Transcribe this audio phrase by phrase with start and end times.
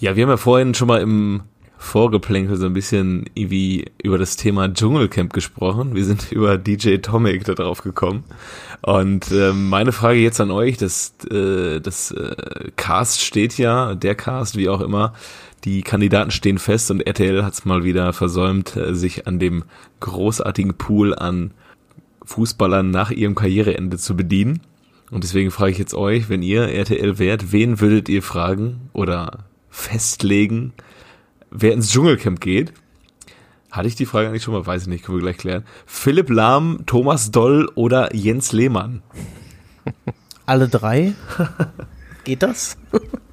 [0.00, 1.42] Ja, wir haben ja vorhin schon mal im
[1.76, 5.96] Vorgeplänkel so ein bisschen wie über das Thema Dschungelcamp gesprochen.
[5.96, 8.22] Wir sind über DJ Tomic da drauf gekommen.
[8.82, 14.14] Und äh, meine Frage jetzt an euch, das, äh, das äh, Cast steht ja, der
[14.14, 15.14] Cast, wie auch immer,
[15.64, 19.64] die Kandidaten stehen fest und RTL hat es mal wieder versäumt, äh, sich an dem
[19.98, 21.50] großartigen Pool an
[22.24, 24.60] Fußballern nach ihrem Karriereende zu bedienen.
[25.10, 29.47] Und deswegen frage ich jetzt euch, wenn ihr RTL wärt, wen würdet ihr fragen oder
[29.78, 30.72] festlegen,
[31.50, 32.72] wer ins Dschungelcamp geht?
[33.70, 34.66] Hatte ich die Frage eigentlich schon mal?
[34.66, 35.64] Weiß ich nicht, können wir gleich klären.
[35.86, 39.02] Philipp Lahm, Thomas Doll oder Jens Lehmann?
[40.46, 41.14] Alle drei?
[42.24, 42.76] Geht das?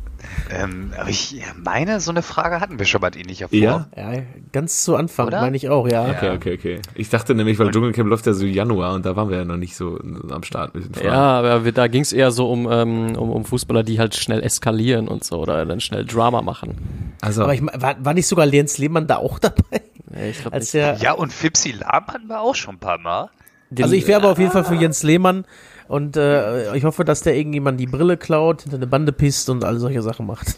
[0.49, 3.59] Ähm, aber ich meine, so eine Frage hatten wir schon mal in ähnlicher Form.
[3.62, 3.88] Ja?
[3.95, 4.12] Ja,
[4.52, 5.41] ganz zu Anfang Oder?
[5.41, 6.09] meine ich auch, ja.
[6.09, 6.81] Okay, okay, okay.
[6.94, 9.58] Ich dachte nämlich, weil Dschungelcamp läuft ja so Januar und da waren wir ja noch
[9.58, 9.99] nicht so
[10.30, 11.08] am Start mit den Fragen.
[11.08, 14.16] Ja, aber wir, da ging es eher so um, ähm, um, um Fußballer, die halt
[14.16, 17.13] schnell eskalieren und so oder dann schnell Drama machen.
[17.22, 19.81] Also, Aber ich, war, war nicht sogar Jens Lehmann da auch dabei?
[20.11, 20.73] Nee, ich glaub Als nicht.
[20.75, 23.30] der, Ja, und Fipsi Lahm hatten wir auch schon ein paar Mal.
[23.72, 25.44] Den- also ich wäre aber auf jeden Fall für Jens Lehmann
[25.88, 29.64] und äh, ich hoffe, dass der irgendjemand die Brille klaut, hinter eine Bande pisst und
[29.64, 30.55] all solche Sachen macht.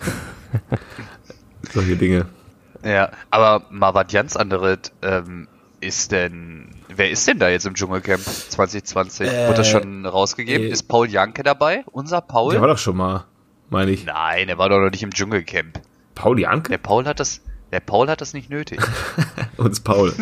[1.71, 2.25] solche Dinge.
[2.83, 4.91] Ja, aber mal was ganz anderes.
[5.01, 5.47] Ähm,
[5.79, 9.29] ist denn, wer ist denn da jetzt im Dschungelcamp 2020?
[9.29, 10.67] Wurde das schon rausgegeben?
[10.67, 11.83] äh, ist Paul Janke dabei?
[11.91, 12.53] Unser Paul?
[12.53, 13.25] Der war doch schon mal,
[13.69, 14.05] meine ich.
[14.05, 15.81] Nein, er war doch noch nicht im Dschungelcamp.
[16.15, 16.69] Paul Janke?
[16.69, 18.79] Der Paul hat das, der Paul hat das nicht nötig.
[19.57, 20.13] Uns Paul.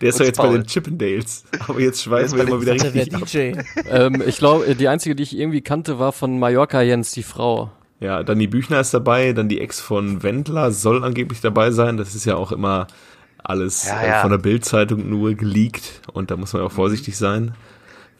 [0.00, 0.58] Der ist doch jetzt bei Paul.
[0.58, 1.44] den Chippendales.
[1.66, 3.22] Aber jetzt schweißen wir bei immer wieder Der richtig ab.
[3.26, 3.52] DJ.
[3.90, 7.70] ähm, ich glaube, die einzige, die ich irgendwie kannte, war von Mallorca Jens, die Frau.
[8.00, 11.96] Ja, dann die Büchner ist dabei, dann die Ex von Wendler soll angeblich dabei sein.
[11.96, 12.86] Das ist ja auch immer
[13.42, 14.20] alles Ja, äh, ja.
[14.20, 17.54] von der Bildzeitung nur geleakt und da muss man auch vorsichtig sein.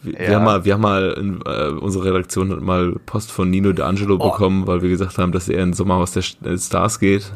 [0.03, 0.35] Wir, wir Ja.
[0.37, 4.17] haben mal, wir haben mal in, äh, unsere Redaktion hat mal Post von Nino D'Angelo
[4.19, 7.31] bekommen, weil wir gesagt haben, dass er in Sommerhaus der St- äh, Stars geht.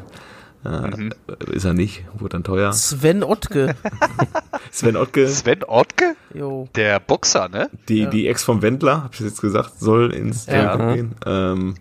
[0.64, 1.10] Äh,
[1.52, 2.72] Ist er nicht, wurde dann teuer.
[2.72, 3.74] Sven Ottke.
[4.70, 6.14] Sven Ottke, Sven Ortke?
[6.34, 6.68] Jo.
[6.74, 7.70] Der Boxer, ne?
[7.88, 8.10] die, Ja.
[8.10, 10.76] die Ex vom Wendler, hab ich jetzt gesagt, soll ins Ja.
[10.76, 11.14] Dschungelcamp gehen.
[11.26, 11.74] Ähm,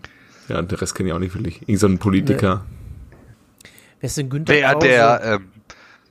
[0.48, 1.62] ja, den Rest kenne ich auch nicht wirklich.
[1.62, 2.64] Irgend so ein Politiker.
[4.00, 4.86] Wer ist denn Günther Der, Krause?
[4.88, 5.48] der, ähm,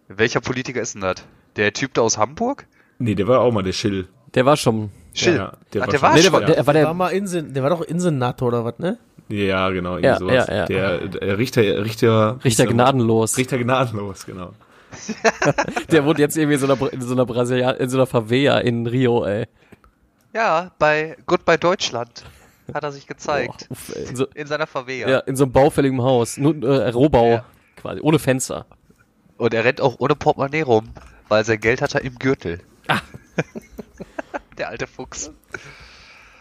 [0.08, 1.16] welcher Politiker ist denn das?
[1.56, 2.66] Der Typ da aus Hamburg?
[3.00, 4.08] Nee, der war auch mal der Schill.
[4.36, 4.92] Der war schon.
[5.16, 5.38] Schill.
[5.38, 6.34] Ja, der Ach, war der schon- war Nee, der schon.
[6.34, 9.00] war, der, war der der, war mal Insen, der war doch Insenator oder was, ne?
[9.30, 10.48] Ja, genau, irgendwie Ja, sowas.
[10.48, 10.66] ja, ja.
[10.66, 13.38] Der, der Richter, Richter, Richter gnadenlos.
[13.38, 14.54] Richter gnadenlos, genau.
[15.92, 18.58] Der wohnt jetzt irgendwie in so einer, in so einer Brasilia, in so einer Favela
[18.60, 19.46] in Rio, ey.
[20.34, 22.24] Ja, bei Goodbye Deutschland
[22.74, 23.68] hat er sich gezeigt.
[23.70, 25.10] Boah, uff, in, so, In seiner Favela.
[25.10, 26.38] ja, in so einem baufälligen Haus.
[26.38, 27.46] Nur, äh, Rohbau, Ja.
[27.76, 28.66] quasi, ohne Fenster.
[29.38, 30.90] Und er rennt auch ohne Portemonnaie rum,
[31.28, 32.60] weil sein Geld hat er im Gürtel.
[32.88, 33.00] Ah.
[34.58, 35.32] Der alte Fuchs.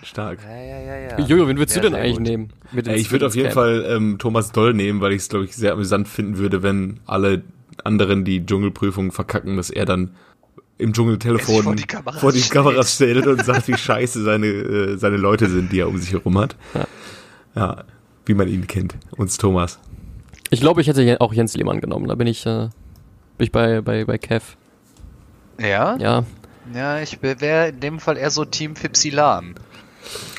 [0.03, 0.39] Stark.
[0.43, 1.27] Ja, ja, ja, ja.
[1.27, 2.27] Jojo, wen würdest Ja, du denn sehr eigentlich gut.
[2.27, 2.49] nehmen?
[2.73, 5.45] Mit ins- ich würde auf jeden Fall ähm, Thomas Doll nehmen, weil ich es, glaube
[5.45, 7.43] ich, sehr amüsant finden würde, wenn alle
[7.85, 10.11] anderen die Dschungelprüfung verkacken, dass er dann
[10.79, 12.53] im Dschungeltelefon vor die Kameras vor die stellt.
[12.53, 16.13] Kameras stellt und sagt, wie scheiße seine, äh, seine Leute sind, die er um sich
[16.13, 16.55] herum hat.
[16.75, 16.87] Ja.
[17.57, 17.85] Ja,
[18.27, 18.95] wie man ihn kennt.
[19.17, 19.81] Uns Thomas.
[20.51, 22.07] Ich glaube, ich hätte auch Jens Lehmann genommen.
[22.07, 22.69] Da bin ich, äh,
[23.37, 24.57] bin ich bei, bei, bei Kev.
[25.61, 25.97] Ja?
[25.97, 26.25] Ja.
[26.75, 29.55] Ja, ich wäre in dem Fall eher so Team Fipsi Lahm.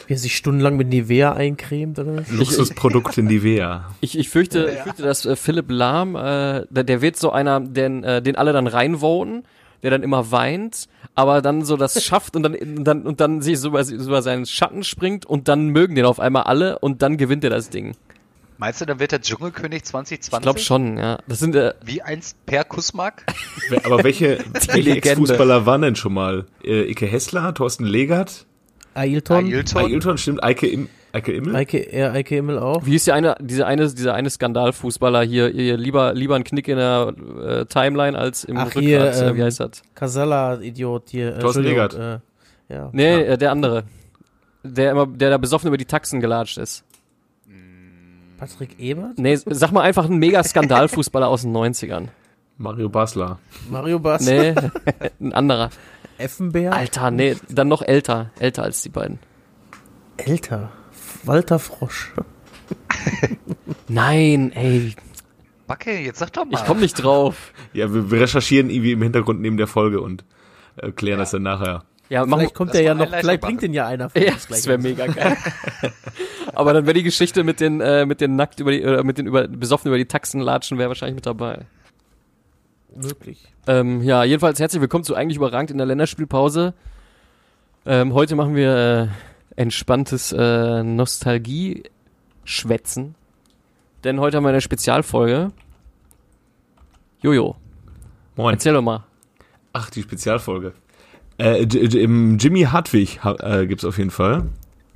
[0.10, 2.32] Wie er sich stundenlang mit Nivea eincremt oder was?
[2.32, 3.92] Luxusprodukt in Nivea.
[4.02, 7.60] Ich, ich fürchte, ich fürchte, dass äh, Philipp Lahm, äh, der, der wird so einer,
[7.60, 9.44] den, äh, den alle dann reinvoten,
[9.84, 13.44] der dann immer weint, aber dann so das schafft und dann, und dann, und dann
[13.44, 16.80] sich so über, so über seinen Schatten springt und dann mögen den auf einmal alle
[16.80, 17.96] und dann gewinnt er das Ding.
[18.58, 20.34] Meinst du, dann wird der Dschungelkönig 2020?
[20.34, 21.20] Ich glaube schon, ja.
[21.28, 22.66] Das sind, äh, Wie einst Per?
[22.68, 24.40] Wer- Aber welche,
[24.74, 24.92] welche.
[24.96, 26.46] Ex-Fußballer waren denn schon mal?
[26.64, 28.48] Äh, Ike Hessler, Thorsten Legert,
[29.00, 29.46] Ailton?
[29.46, 29.82] Ailton?
[29.86, 31.56] Ailton, stimmt, Eike, Im, Eike Immel?
[31.56, 32.86] Eike, ja, Eike Immel auch.
[32.86, 36.68] wie ist der eine, dieser eine, dieser eine Skandalfußballer hier, hier lieber, lieber ein Knick
[36.68, 39.82] in der äh, Timeline als im Ach, Rückgrat, hier, äh, wie ähm, heißt das?
[39.96, 41.36] Casella-Idiot hier.
[41.36, 42.20] Äh, Thorsten Entschuldigung,
[42.70, 42.90] Äh, ja.
[42.92, 43.84] Nee, äh, der andere.
[44.64, 46.84] Der immer, der da besoffen über die Taxen gelatscht ist.
[48.38, 49.18] Patrick Ebert?
[49.18, 52.08] Nee, sag mal einfach ein mega Skandalfußballer aus den 90ern.
[52.60, 53.40] Mario Basler.
[53.70, 54.26] Mario Bass?
[54.26, 54.54] Nee,
[55.22, 55.70] ein anderer.
[56.18, 56.74] Effenberg?
[56.76, 58.32] Alter, nee, dann noch älter.
[58.38, 59.18] Älter als die beiden.
[60.18, 60.70] Älter.
[61.24, 62.12] Walter Frosch.
[63.88, 64.94] Nein, ey,
[65.68, 66.60] Backe, jetzt sag doch mal.
[66.60, 67.54] ich komm nicht drauf.
[67.74, 70.26] Ja, wir, recherchieren irgendwie im Hintergrund neben der Folge und
[70.78, 71.86] äh, klären das dann nachher.
[72.10, 73.52] Ja, mach Vielleicht kommt lass der ja noch, vielleicht machen.
[73.52, 74.66] bringt den ja einer von Ja, uns das gleich.
[74.68, 75.38] wäre mega geil.
[76.54, 79.18] Aber dann wäre die Geschichte mit den, äh, mit den nackt über die, äh, mit
[79.20, 81.66] den über, besoffen über die Taxen latschen, wäre wahrscheinlich mit dabei.
[82.96, 83.48] Möglich.
[83.68, 86.74] Ähm, ja, jedenfalls herzlich willkommen zu eigentlich überragend in der Länderspielpause.
[87.86, 89.08] Ähm, heute machen wir äh,
[89.62, 93.14] entspanntes äh, Nostalgie-Schwätzen.
[94.04, 95.52] denn heute haben wir eine Spezialfolge.
[97.22, 97.56] Jojo,
[98.36, 98.54] Moin.
[98.56, 99.06] erzähl doch mal.
[99.74, 100.74] Ach, die Spezialfolge.
[101.38, 104.46] Äh, Jimmy Hartwig ha- äh, gibt's auf jeden Fall,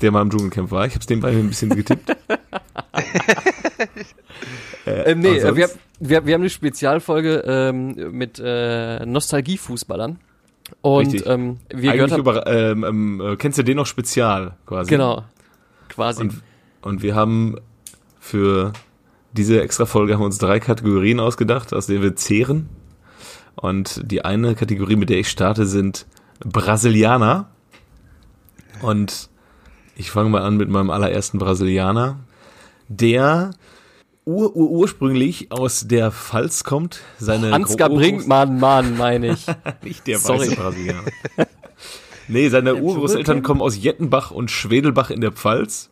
[0.01, 0.86] der mal im Dschungelcamp war.
[0.88, 2.18] Ich hab's nebenbei ein bisschen getippt.
[4.86, 5.70] Ähm, nee, äh, wir,
[6.00, 10.20] wir, wir haben eine Spezialfolge ähm, mit äh, Nostalgie-Fußballern.
[10.82, 14.58] Und ähm, wir gehört Eigentlich haben, über, ähm, ähm, äh, kennst du den noch spezial
[14.66, 14.90] quasi?
[14.90, 15.24] genau,
[15.90, 16.22] quasi.
[16.22, 16.42] Und,
[16.82, 17.58] und wir haben
[18.20, 18.74] für
[19.34, 22.70] diese extra Folge haben wir uns drei Kategorien ausgedacht, aus denen wir zehren.
[23.56, 26.06] Und die eine Kategorie, mit der ich starte, sind
[26.40, 27.50] Brasilianer.
[28.82, 29.30] Und
[29.96, 32.20] ich fange mal an mit meinem allerersten Brasilianer,
[32.88, 33.52] der
[34.25, 37.02] ur -ur ursprünglich aus der Pfalz kommt.
[37.20, 39.46] Seine Ansgar Gro- Brinkmann, Mann, meine ich.
[39.84, 40.40] nicht der Sorry.
[40.48, 41.04] weiße Brasilianer.
[42.28, 45.90] nee, seine Urgroßeltern kommen aus Jettenbach und Schwedelbach in der Pfalz.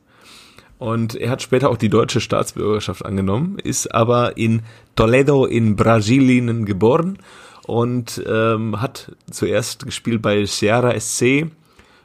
[0.77, 4.63] Und er hat später auch die deutsche Staatsbürgerschaft angenommen, ist aber in
[4.95, 7.19] Toledo in Brasilien geboren
[7.67, 11.45] und ähm, hat zuerst gespielt bei Sierra SC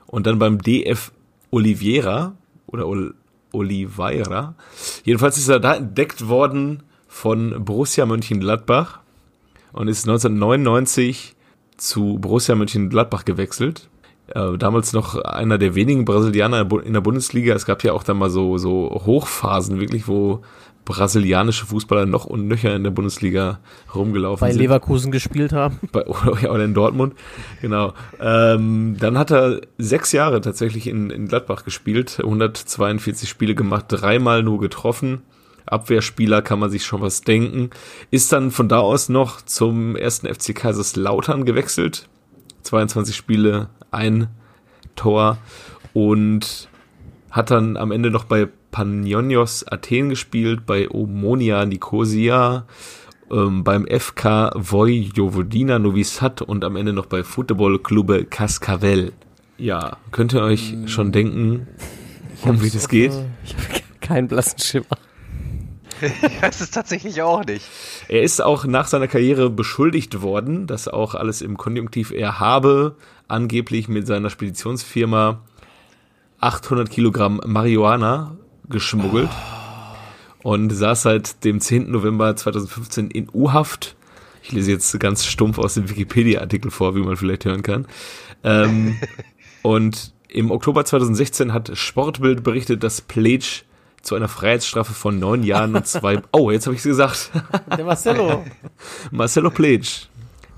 [0.06, 1.10] und dann beim DF
[1.50, 2.34] Oliveira
[2.66, 3.14] oder Ol
[3.52, 4.54] Oliveira.
[5.04, 9.00] Jedenfalls ist er da entdeckt worden von Borussia Mönchengladbach
[9.72, 11.34] und ist 1999
[11.76, 13.88] zu Borussia Mönchengladbach gewechselt.
[14.28, 17.54] Äh, damals noch einer der wenigen Brasilianer in der Bundesliga.
[17.54, 20.42] Es gab ja auch dann mal so, so Hochphasen wirklich, wo
[20.86, 23.58] brasilianische Fußballer noch und nöcher in der Bundesliga
[23.94, 24.62] rumgelaufen Bei sind.
[24.62, 25.78] Leverkusen gespielt haben.
[25.92, 27.14] Bei, oder in Dortmund,
[27.60, 27.92] genau.
[28.18, 34.42] Ähm, dann hat er sechs Jahre tatsächlich in, in Gladbach gespielt, 142 Spiele gemacht, dreimal
[34.42, 35.22] nur getroffen.
[35.66, 37.70] Abwehrspieler kann man sich schon was denken.
[38.12, 42.08] Ist dann von da aus noch zum ersten FC Kaiserslautern gewechselt.
[42.62, 44.28] 22 Spiele, ein
[44.94, 45.38] Tor
[45.92, 46.68] und
[47.32, 52.66] hat dann am Ende noch bei Panionios Athen gespielt, bei Omonia Nicosia,
[53.32, 59.14] ähm, beim FK Vojvodina Novi Sad und am Ende noch bei Football Clube Cascavel.
[59.56, 61.68] Ja, könnt ihr euch schon denken,
[62.42, 63.12] um wie das geht?
[64.02, 64.84] Kein blassen Schimmer.
[66.02, 67.64] Ich weiß es tatsächlich auch nicht.
[68.08, 72.96] Er ist auch nach seiner Karriere beschuldigt worden, dass auch alles im Konjunktiv er habe,
[73.26, 75.40] angeblich mit seiner Speditionsfirma
[76.40, 78.36] 800 Kilogramm Marihuana
[78.68, 79.30] geschmuggelt
[80.42, 81.90] und saß seit dem 10.
[81.90, 83.96] November 2015 in U-Haft.
[84.42, 87.86] Ich lese jetzt ganz stumpf aus dem Wikipedia-Artikel vor, wie man vielleicht hören kann.
[88.44, 88.96] Ähm,
[89.62, 93.62] und im Oktober 2016 hat Sportbild berichtet, dass Pledge
[94.02, 96.20] zu einer Freiheitsstrafe von neun Jahren und zwei...
[96.32, 97.30] Oh, jetzt habe ich es gesagt.
[97.76, 98.44] Der Marcelo.
[99.10, 100.06] Marcelo Pledge.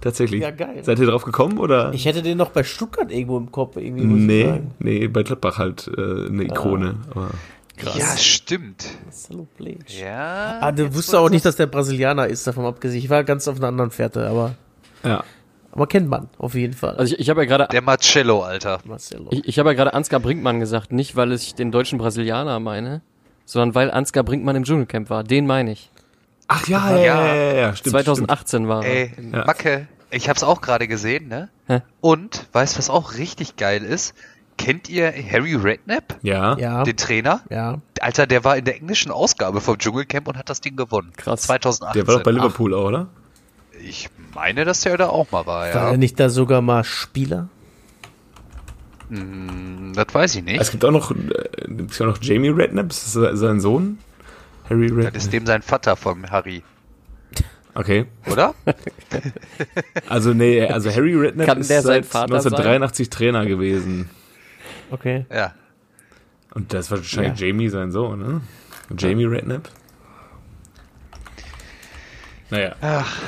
[0.01, 0.43] Tatsächlich.
[0.43, 0.83] Ja, geil.
[0.83, 1.93] Seid ihr drauf gekommen oder?
[1.93, 5.59] Ich hätte den noch bei Stuttgart irgendwo im Kopf irgendwie, muss nee, nee, bei Gladbach
[5.59, 6.97] halt äh, eine Ikone.
[7.87, 8.87] Aber Ja, stimmt.
[9.05, 10.01] Marcelo Pledge.
[10.03, 10.59] Ja.
[10.61, 12.99] Ah, du jetzt wusste wo auch du nicht, dass der Brasilianer ist, davon abgesehen.
[12.99, 14.55] Ich war ganz auf einer anderen Fährte, aber,
[15.05, 15.25] ja.
[15.73, 16.97] aber kennt man auf jeden Fall.
[16.97, 18.79] Also ich, ich habe ja gerade Der Marcello, Alter.
[18.85, 19.29] Marcelo.
[19.31, 23.03] ich, ich habe ja gerade Ansgar Brinkmann gesagt, nicht weil ich den deutschen Brasilianer meine,
[23.45, 25.25] sondern weil Ansgar Brinkmann im Dschungelcamp war.
[25.25, 25.91] Den meine ich.
[26.49, 27.93] Ach ja, ja, ja, ja, ja stimmt.
[27.93, 28.91] 2018 war er.
[28.91, 29.45] Ey, Ja.
[29.45, 31.51] Macke, ich hab's auch gerade gesehen, ne?
[31.67, 31.81] Hä?
[32.01, 34.15] Und, weißt was auch richtig geil ist?
[34.59, 36.19] Kennt ihr Harry Redknapp.
[36.23, 36.59] Ja.
[36.59, 37.41] ja, den Trainer?
[37.49, 37.79] ja.
[38.01, 41.13] Alter, der war in der englischen Ausgabe vom Dschungelcamp und hat das Ding gewonnen.
[41.17, 41.43] Krass.
[41.43, 41.99] 2018.
[42.01, 43.07] Der war doch bei Liverpool auch, oder?
[43.83, 45.91] Ich meine, dass der da auch mal war, War ja.
[45.93, 47.49] er nicht da sogar mal Spieler?
[49.09, 50.61] Hm, das weiß ich nicht.
[50.61, 51.15] Es gibt auch noch, äh,
[51.67, 53.99] gibt's ja noch Jamie Redknapp, ist das sein Sohn?
[54.69, 55.17] Harry das Redknapp.
[55.17, 56.63] ist dem sein Vater vom Harry,
[57.75, 58.07] Okay.
[58.31, 58.55] oder?
[60.09, 64.11] Also nee, also Harry Redknapp Kann ist der sein seit Vater 1983 Trainer gewesen.
[64.91, 65.27] Okay.
[65.33, 65.55] ja.
[66.55, 68.41] Und das war wahrscheinlich Jamie sein Sohn, ne?
[68.97, 69.69] Jamie Redknapp.
[72.51, 72.75] Naja.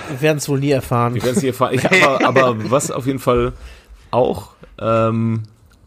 [0.08, 1.14] Wir werden es wohl nie erfahren.
[1.14, 1.74] Wir werden es hier erfahren.
[1.74, 3.52] Ich, aber, aber was auf jeden Fall
[4.10, 5.42] auch ähm,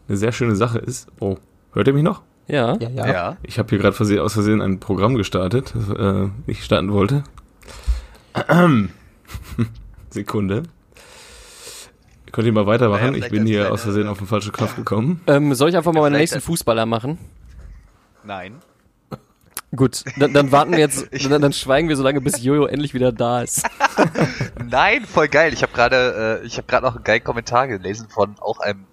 [0.08, 1.08] eine sehr schöne Sache ist.
[1.18, 1.36] Oh,
[1.72, 2.22] hört ihr mich noch?
[2.46, 2.76] Ja.
[2.78, 3.06] Ja, ja.
[3.12, 3.36] Ja.
[3.42, 7.24] Ich habe hier gerade aus Versehen ein Programm gestartet, das äh, ich starten wollte.
[10.10, 10.64] Sekunde.
[12.34, 13.12] Könnt ihr mal weitermachen?
[13.12, 15.20] Naja, ich bin hier aus Versehen auf den falschen Knopf gekommen.
[15.28, 17.16] Ähm, soll ich einfach mal meinen nächsten Fußballer machen?
[18.24, 18.56] Nein.
[19.76, 22.92] Gut, dann, dann warten wir jetzt, dann, dann schweigen wir so lange, bis Jojo endlich
[22.92, 23.64] wieder da ist.
[24.68, 25.52] Nein, voll geil.
[25.52, 28.84] Ich habe gerade, äh, ich habe gerade noch einen geilen Kommentar gelesen von auch einem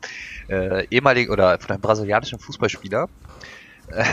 [0.47, 3.09] äh, ehemaligen oder von einem brasilianischen Fußballspieler
[3.87, 4.03] äh,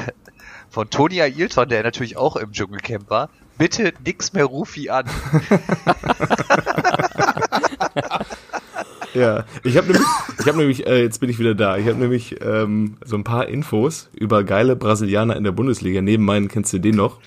[0.70, 3.28] von Tony Ailton, der natürlich auch im Dschungelcamp war.
[3.58, 5.04] Bitte nix mehr Rufi an.
[9.14, 10.06] Ja, ich habe nämlich,
[10.40, 11.76] ich habe nämlich, äh, jetzt bin ich wieder da.
[11.76, 16.02] Ich habe nämlich ähm, so ein paar Infos über geile Brasilianer in der Bundesliga.
[16.02, 17.18] Neben meinen kennst du den noch.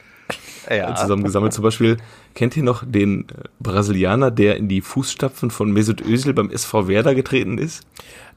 [0.69, 0.95] Ja.
[0.95, 1.51] zusammengesammelt.
[1.53, 1.97] Zum Beispiel,
[2.35, 6.87] kennt ihr noch den äh, Brasilianer, der in die Fußstapfen von Mesut Özil beim SV
[6.87, 7.83] Werder getreten ist?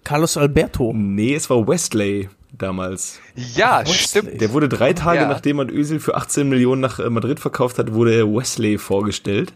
[0.05, 0.93] Carlos Alberto.
[0.95, 3.21] Nee, es war Wesley damals.
[3.37, 3.95] Ja, Wesley.
[3.99, 4.41] stimmt.
[4.41, 5.29] Der wurde drei Tage, Ja.
[5.29, 9.53] nachdem man Özil für 18 Millionen nach äh, Madrid verkauft hat, wurde er Wesley vorgestellt.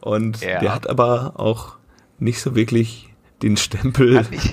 [0.00, 0.60] Und Ja.
[0.60, 1.74] der hat aber auch
[2.18, 3.10] nicht so wirklich
[3.42, 4.52] den Stempel Hat nicht,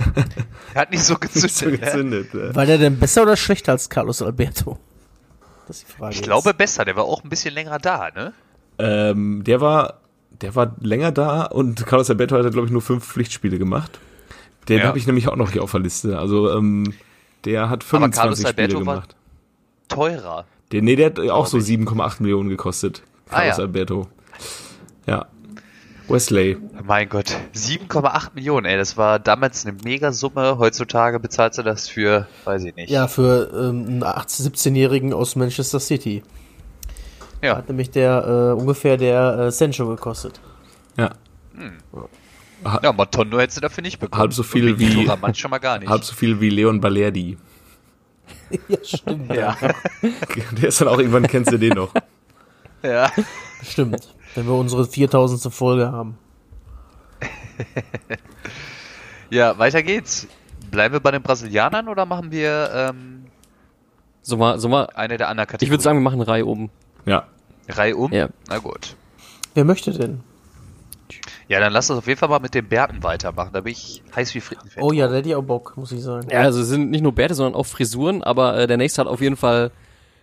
[0.75, 1.51] hat nicht so gezündet.
[1.51, 1.77] so ne?
[1.77, 2.33] gezündet.
[2.35, 2.55] äh.
[2.55, 4.77] War der denn besser oder schlechter als Carlos Alberto?
[5.67, 6.11] Das ist die Frage.
[6.11, 6.25] Ich jetzt.
[6.25, 8.33] glaube besser, der war auch ein bisschen länger da, ne?
[8.77, 10.01] Ähm, der war,
[10.41, 13.99] der war länger da und Carlos Alberto hat, glaube ich, nur fünf Pflichtspiele gemacht.
[14.69, 14.85] Den Ja.
[14.85, 16.19] habe ich nämlich auch noch hier auf der Liste.
[16.19, 16.93] Also, ähm,
[17.45, 19.15] der hat Aber Carlos 25 Spiele Alberto war- gemacht.
[19.87, 20.45] Teurer.
[20.71, 23.01] Der, nee, der hat auch so Glaub 7,8 Millionen gekostet.
[23.29, 23.63] Ah, Carlos ja.
[23.63, 24.07] Alberto.
[25.07, 25.27] Ja.
[26.07, 26.57] Wesley.
[26.83, 30.57] Mein Gott, 7,8 Millionen, ey, das war damals eine Megasumme.
[30.57, 32.89] Heutzutage bezahlst du das für, weiß ich nicht.
[32.89, 36.23] Ja, für ähm, einen 18-, 17-Jährigen aus Manchester City.
[37.41, 37.57] Ja.
[37.57, 40.39] Hat nämlich der äh, ungefähr der äh, Sancho gekostet.
[40.97, 41.11] Ja.
[42.81, 44.19] Ja, Motondo hättest du dafür nicht bekommen.
[44.19, 45.89] Halb so viel wie- schon mal gar nicht.
[45.89, 47.37] Halb so viel wie Leon Balerdi.
[48.67, 49.33] ja, stimmt.
[49.33, 49.55] ja.
[50.59, 51.93] Der ist dann auch irgendwann, kennst du den noch.
[52.83, 53.11] ja.
[53.63, 54.14] Stimmt.
[54.35, 55.51] Wenn wir unsere 4000.
[55.53, 56.17] Folge haben.
[59.31, 60.27] Ja, weiter geht's.
[60.69, 63.25] Bleiben wir bei den Brasilianern oder machen wir ähm,
[64.21, 64.85] So mal, so mal.
[64.93, 65.67] eine der anderen Kategorien?
[65.67, 66.69] Ich würde sagen, wir machen Reihe oben.
[67.05, 67.25] Ja.
[67.67, 68.13] Reihe um?
[68.13, 68.29] Ja.
[68.47, 68.95] Na gut.
[69.55, 70.21] Wer möchte denn?
[71.47, 73.49] Ja, dann lass uns auf jeden Fall mal mit den Bärten weitermachen.
[73.53, 74.83] Da bin ich heiß wie Frittenfett.
[74.83, 76.27] Oh ja, da hätte ich auch Bock, muss ich sagen.
[76.31, 79.07] Ja, also es sind nicht nur Bärte, sondern auch Frisuren, aber äh, der nächste hat
[79.07, 79.71] auf jeden Fall,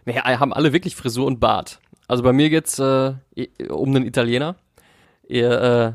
[0.05, 1.81] naja, haben alle wirklich Frisur und Bart.
[2.09, 3.15] Also bei mir geht's äh,
[3.69, 4.57] um einen Italiener.
[5.27, 5.93] Ihr äh,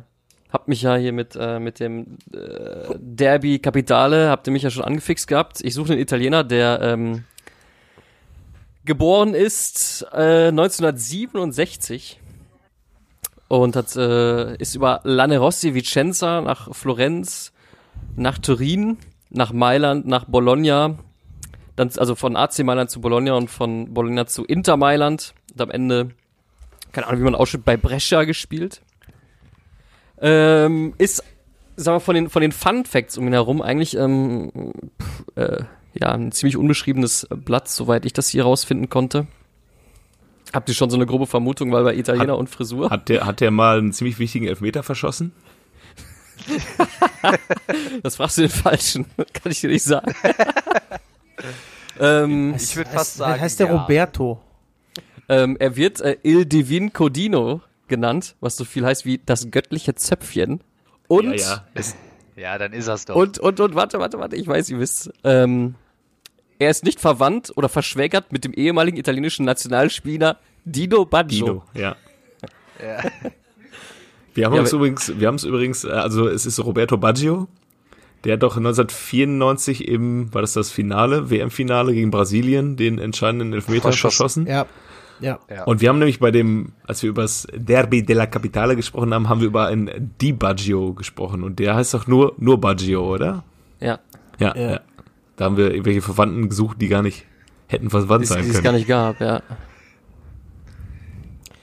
[0.52, 4.70] habt mich ja hier mit, äh, mit dem äh, Derby Capitale, habt ihr mich ja
[4.70, 5.60] schon angefixt gehabt.
[5.62, 7.26] Ich suche einen Italiener, der ähm,
[8.86, 12.20] geboren ist äh, 1967
[13.50, 17.52] und hat, äh, ist über Lanerossi Vicenza nach Florenz,
[18.16, 18.98] nach Turin,
[19.30, 20.98] nach Mailand, nach Bologna,
[21.76, 25.72] dann also von AC Mailand zu Bologna und von Bologna zu Inter Mailand und am
[25.72, 26.10] Ende,
[26.92, 28.82] keine Ahnung, wie man ausschaut, bei Brescia gespielt.
[30.22, 31.24] Ähm, ist,
[31.76, 34.52] sagen wir, von den, von den Fun Facts um ihn herum eigentlich, ähm,
[35.02, 39.26] pff, äh, ja, ein ziemlich unbeschriebenes Blatt, soweit ich das hier rausfinden konnte.
[40.54, 42.90] Habt ihr schon so eine grobe Vermutung, weil bei Italiener Hat- und Frisur?
[42.90, 45.34] Hat der, hat der mal einen ziemlich wichtigen Elfmeter verschossen?
[48.04, 50.14] Das fragst du den Falschen, kann ich dir nicht sagen.
[52.00, 53.42] ähm, Ich würde Heißt- fast sagen.
[53.42, 53.76] Heißt der ja.
[53.76, 54.40] Roberto?
[55.30, 59.96] Ähm, er wird äh, Il Divin Codino genannt, was so viel heißt wie das göttliche
[59.96, 60.62] Zöpfchen.
[61.08, 61.82] Und, ja, ja.
[62.36, 63.16] Ja, dann ist das doch.
[63.16, 65.12] und, und, und, warte, warte, warte, ich weiß, ihr wisst.
[65.24, 65.76] Ähm,
[66.60, 71.46] er ist nicht verwandt oder verschwägert mit dem ehemaligen italienischen Nationalspieler Dino Baggio.
[71.46, 71.96] Dino, ja.
[72.84, 73.04] Ja.
[74.36, 77.48] Wir haben Ja, uns übrigens, wir haben es übrigens, äh, also es ist Roberto Baggio,
[78.24, 83.84] der hat doch 1994 im, war das das Finale, WM-Finale gegen Brasilien, den entscheidenden Elfmeter
[83.92, 84.46] Verschossen.
[84.46, 84.48] verschossen.
[84.48, 84.66] Ja.
[85.20, 85.40] Ja.
[85.50, 85.64] Ja.
[85.64, 89.30] Und wir haben nämlich bei dem, als wir über das Derby della Capitale gesprochen haben,
[89.30, 91.44] haben wir über einen Di Baggio gesprochen.
[91.44, 93.44] Und der heißt doch nur, nur Baggio, oder?
[93.80, 94.00] Ja,
[94.40, 94.72] Ja, Ja.
[94.72, 94.80] ja.
[95.36, 97.26] Da haben wir irgendwelche Verwandten gesucht, die gar nicht
[97.68, 98.64] hätten verwandt die sein es können.
[98.64, 99.42] gar nicht gab, ja.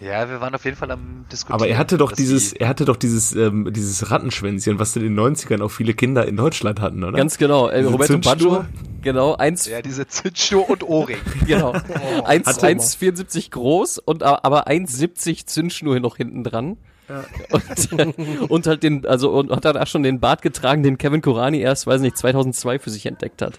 [0.05, 1.55] Ja, wir waren auf jeden Fall am diskutieren.
[1.55, 5.03] Aber er hatte doch dieses, die- er hatte doch dieses, ähm, dieses Rattenschwänzchen, was in
[5.03, 7.17] den 90ern auch viele Kinder in Deutschland hatten, oder?
[7.17, 7.69] Ganz genau.
[7.69, 8.19] Äh, Diese Roberto?
[8.19, 8.65] Baggio,
[9.03, 11.17] genau, eins, Ja, diese Zündschnur und Ohrring.
[11.47, 11.73] genau.
[12.25, 16.77] Eins- Hatte- 1,74 groß und aber 1,70 Zündschnur noch hinten dran.
[17.51, 18.13] Und, äh,
[18.49, 21.61] und halt den, also und hat dann auch schon den Bart getragen, den Kevin Kurani
[21.61, 23.59] erst, weiß nicht, 2002 für sich entdeckt hat.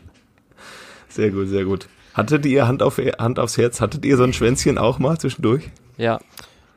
[1.10, 1.88] Sehr gut, sehr gut.
[2.16, 5.70] Hattet ihr Hand, auf, Hand aufs Herz, hattet ihr so ein Schwänzchen auch mal zwischendurch?
[5.98, 6.20] Ja,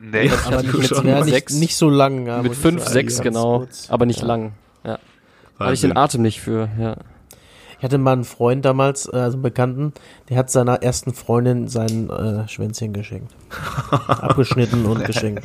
[0.01, 0.33] Nee, Ja.
[0.45, 1.05] Aber nicht, schon.
[1.07, 1.53] ja, nicht, Sechs.
[1.55, 2.25] nicht so lang.
[2.25, 3.89] Ja, mit muss ich 5, sagen, 6 ganz genau, kurz.
[3.89, 4.53] aber nicht lang.
[4.85, 4.97] Ja.
[5.59, 5.97] Habe ich den.
[5.97, 6.95] Atem nicht für, ja.
[7.77, 9.93] Ich hatte mal einen Freund damals, äh, also einen Bekannten,
[10.29, 13.33] der hat seiner ersten Freundin sein äh, Schwänzchen geschenkt.
[14.07, 15.43] Abgeschnitten und geschenkt.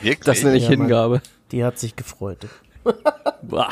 [0.00, 0.20] wirklich.
[0.24, 0.80] Das nenne ich Ja, Mann.
[0.80, 1.22] Hingabe.
[1.52, 2.38] Die hat sich gefreut.
[3.42, 3.68] Boah.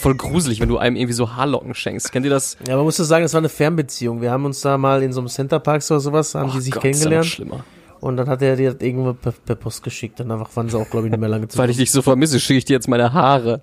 [0.00, 2.12] Voll gruselig, wenn du einem irgendwie so Haarlocken schenkst.
[2.12, 2.56] Kennt ihr das?
[2.68, 4.20] Ja, man musste sagen, es war eine Fernbeziehung.
[4.20, 6.72] Wir haben uns da mal in so einem Centerpark oder sowas, haben die Oh sich
[6.74, 7.26] Gott, ist ja noch kennengelernt.
[7.26, 7.64] schlimmer.
[8.06, 10.20] Und dann hat er die das irgendwo per, per Post geschickt.
[10.20, 11.70] Dann einfach waren sie auch, glaube ich, nicht mehr lange Weil zusammen.
[11.70, 13.62] ich dich so vermisse, schicke ich dir jetzt meine Haare.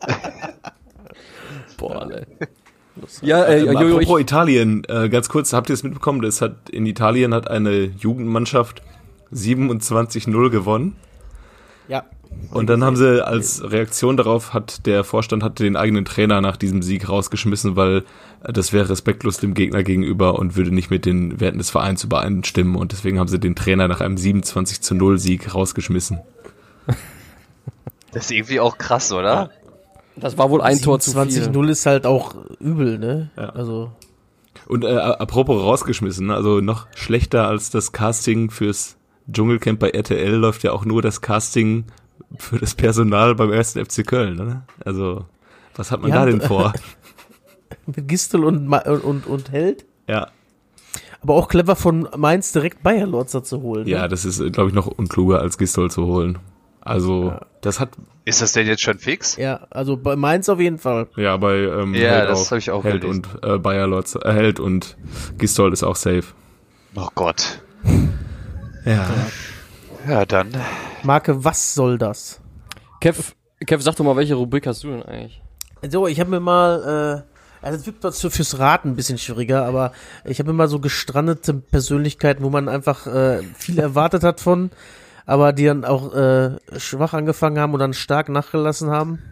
[1.78, 2.26] Boah, ne.
[3.22, 6.20] Ja, äh, Ähm, Jojo, ich, apropos Italien, äh, ganz kurz, habt ihr es mitbekommen?
[6.20, 8.82] Das hat, in Italien hat eine Jugendmannschaft
[9.32, 10.96] 27-0 gewonnen.
[11.88, 12.04] Ja.
[12.50, 16.56] Und dann haben sie als Reaktion darauf hat der Vorstand hat den eigenen Trainer nach
[16.56, 18.04] diesem Sieg rausgeschmissen, weil
[18.42, 22.76] das wäre respektlos dem Gegner gegenüber und würde nicht mit den Werten des Vereins übereinstimmen
[22.76, 26.20] und deswegen haben sie den Trainer nach einem 27 zu 0 Sieg rausgeschmissen.
[28.12, 29.50] Das ist irgendwie auch krass, oder?
[30.16, 31.20] Das war wohl ein Tor zu viel.
[31.20, 33.30] 20-0 ist halt auch übel, ne?
[33.36, 33.50] Ja.
[33.50, 33.90] Also,
[34.66, 38.96] Und äh, apropos rausgeschmissen, also noch schlechter als das Casting fürs
[39.30, 41.84] Dschungelcamp bei RTL läuft ja auch nur das Casting
[42.38, 44.36] für das Personal beim ersten FC Köln.
[44.36, 44.62] Ne?
[44.84, 45.24] Also
[45.76, 46.72] was hat man Ja, da denn vor?
[47.86, 49.84] mit Gistel und, Ma- und, und Held.
[50.08, 50.28] ja,
[51.20, 53.86] Aber auch clever von Mainz direkt Bayer Lorzer zu holen.
[53.86, 54.08] ja, Ne?
[54.08, 56.38] das ist glaube ich noch unkluger als Gistol zu holen.
[56.80, 57.90] Also das hat
[58.26, 59.36] Ist das denn jetzt schon fix?
[59.36, 61.06] Ja, also bei Mainz auf jeden Fall.
[61.16, 63.22] ja bei ähm, Ja, Held das auch, hab ich auch Held gelesen.
[63.42, 64.96] und äh, Bayer Lotz, äh, Held und
[65.38, 66.24] Gistol ist auch safe.
[66.94, 67.62] Oh Gott.
[68.84, 69.08] Ja.
[70.08, 70.48] Ja, dann.
[71.02, 72.40] Marke, was soll das?
[73.00, 73.32] Kev,
[73.66, 75.42] Kev, sag doch mal, welche Rubrik hast du denn eigentlich?
[75.90, 77.24] So, ich habe mir mal,
[77.62, 79.92] äh, also es wird für- fürs Raten ein bisschen schwieriger, aber
[80.24, 84.70] ich habe mir mal so gestrandete Persönlichkeiten, wo man einfach äh, viel erwartet hat von,
[85.26, 89.22] aber die dann auch äh, schwach angefangen haben und dann stark nachgelassen haben.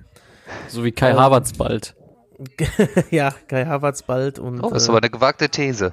[0.69, 1.95] So wie Kai Ähm, Havertz bald.
[3.11, 5.93] ja, Kai Havertz bald und, Oh, das ist äh, aber eine gewagte These.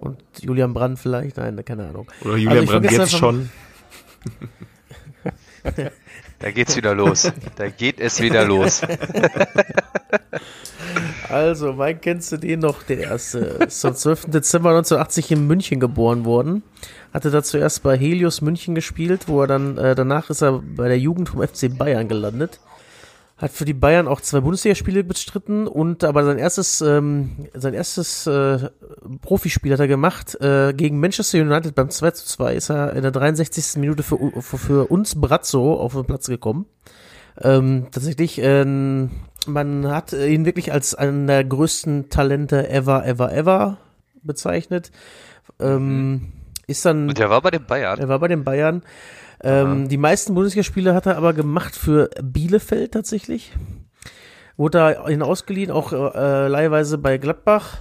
[0.00, 2.10] Und Julian Brandt vielleicht, nein, keine Ahnung.
[2.22, 3.50] Oder Julian ich Brandt jetzt schon.
[6.38, 7.32] Da geht's wieder los.
[7.56, 8.82] Da geht es wieder los.
[11.28, 12.82] Also, Mike, kennst du den noch?
[12.84, 14.26] Der erste ist am 12.
[14.26, 16.62] Dezember 1980 in München geboren worden.
[17.12, 20.86] Hatte da zuerst bei Helios München gespielt, wo er dann, äh, danach ist er bei
[20.86, 22.60] der Jugend vom FC Bayern gelandet.
[23.36, 28.28] Hat für die Bayern auch zwei Bundesligaspiele bestritten und aber sein erstes, ähm, sein erstes
[28.28, 28.70] äh,
[29.22, 33.02] Profispiel hat er gemacht äh, gegen Manchester United beim 2 zu 2 ist er in
[33.02, 33.80] der 63.
[33.80, 36.66] Minute für, für, für uns Brazzo auf den Platz gekommen.
[37.40, 39.10] Ähm, tatsächlich, ähm,
[39.46, 43.78] man hat ihn wirklich als einen der größten Talente ever, ever, ever
[44.22, 44.92] bezeichnet.
[45.58, 46.32] Ähm,
[46.66, 47.98] ist dann, Und der war bei den Bayern.
[47.98, 48.82] er war bei den Bayern.
[49.42, 53.52] Ähm, die meisten Bundesligaspiele hat er aber gemacht für Bielefeld tatsächlich.
[54.56, 57.78] Wurde da ihn ausgeliehen, auch äh, leihweise bei Gladbach.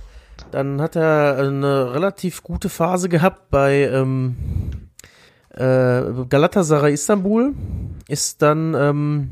[0.51, 4.35] Dann hat er eine relativ gute Phase gehabt bei ähm,
[5.49, 7.53] äh, Galatasaray Istanbul.
[8.07, 9.29] Ist dann ähm,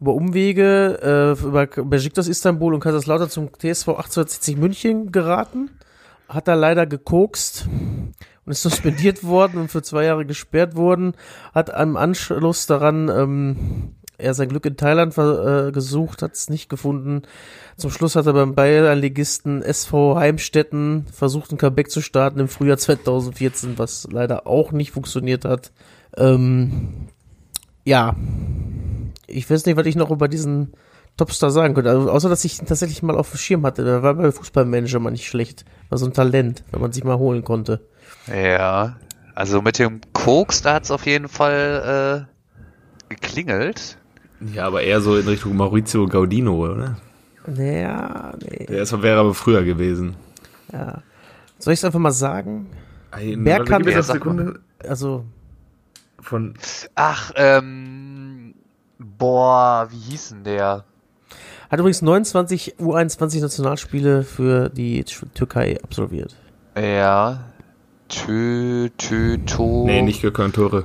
[0.00, 5.70] über Umwege äh, über Besiktas Istanbul und Kaiserslautern zum TSV 1860 München geraten.
[6.28, 7.68] Hat er leider gekokst
[8.46, 11.14] und ist suspendiert worden und für zwei Jahre gesperrt worden.
[11.52, 16.70] Hat im Anschluss daran ähm, er sein Glück in Thailand äh, gesucht, hat es nicht
[16.70, 17.22] gefunden.
[17.76, 22.78] Zum Schluss hat er beim Bayern-Ligisten SV Heimstetten versucht, ein Comeback zu starten im Frühjahr
[22.78, 25.72] 2014, was leider auch nicht funktioniert hat.
[26.16, 27.08] Ähm,
[27.84, 28.16] ja,
[29.26, 30.72] ich weiß nicht, was ich noch über diesen
[31.16, 31.90] Topstar sagen könnte.
[31.90, 33.84] Also, außer, dass ich ihn tatsächlich mal auf dem Schirm hatte.
[33.84, 35.64] Der war bei Fußballmanager mal nicht schlecht.
[35.88, 37.86] War so ein Talent, wenn man sich mal holen konnte.
[38.26, 38.96] Ja.
[39.34, 42.26] Also mit dem Koks, da hat's auf jeden Fall
[43.08, 43.98] äh, geklingelt.
[44.52, 46.96] Ja, aber eher so in Richtung Maurizio Gaudino, oder?
[47.46, 48.66] Naja, nee.
[48.66, 50.16] Der ist, wäre aber früher gewesen.
[50.72, 51.02] Ja.
[51.58, 52.68] Soll ich es einfach mal sagen?
[53.10, 55.24] Ein, Bergkamp- warte, gib mir Ja, das sag Sekunde Also,
[56.20, 56.54] von
[56.94, 58.54] Ach, ähm.
[58.98, 60.84] Boah, wie hieß denn der?
[61.68, 66.36] hat übrigens 29 U21 Nationalspiele für die Türkei absolviert.
[66.78, 67.40] Ja.
[68.08, 69.84] Tö, tö, to.
[69.86, 70.84] Nee, nicht Gökhan Tore.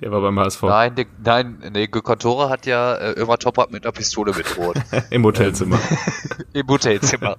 [0.00, 3.84] Der war beim HSV Nein, der, nein, nee, Gökantore hat ja äh, immer Top-Up mit
[3.84, 4.76] einer Pistole bedroht.
[5.10, 5.78] im Hotelzimmer.
[6.54, 7.36] Im Hotelzimmer.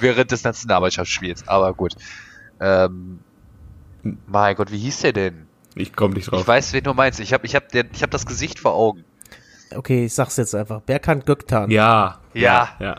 [0.00, 1.46] während des Nationalmannschaftsspiels.
[1.46, 1.92] Aber gut.
[2.58, 3.18] Ähm,
[4.26, 5.46] mein Gott, wie hieß der denn?
[5.74, 6.40] Ich komme nicht drauf.
[6.40, 7.20] Ich weiß, wen du meinst.
[7.20, 9.04] Ich habe ich hab den- ich hab das Gesicht vor Augen.
[9.76, 10.80] Okay, ich sag's jetzt einfach.
[10.80, 11.70] Berkan Göktan.
[11.70, 12.18] Ja.
[12.32, 12.70] Ja.
[12.80, 12.96] Ja.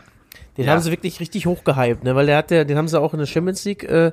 [0.56, 0.72] Den Ja.
[0.72, 2.14] haben sie wirklich richtig hochgehypt, ne?
[2.14, 4.12] Weil der hat ja, den haben sie auch in der Champions League äh,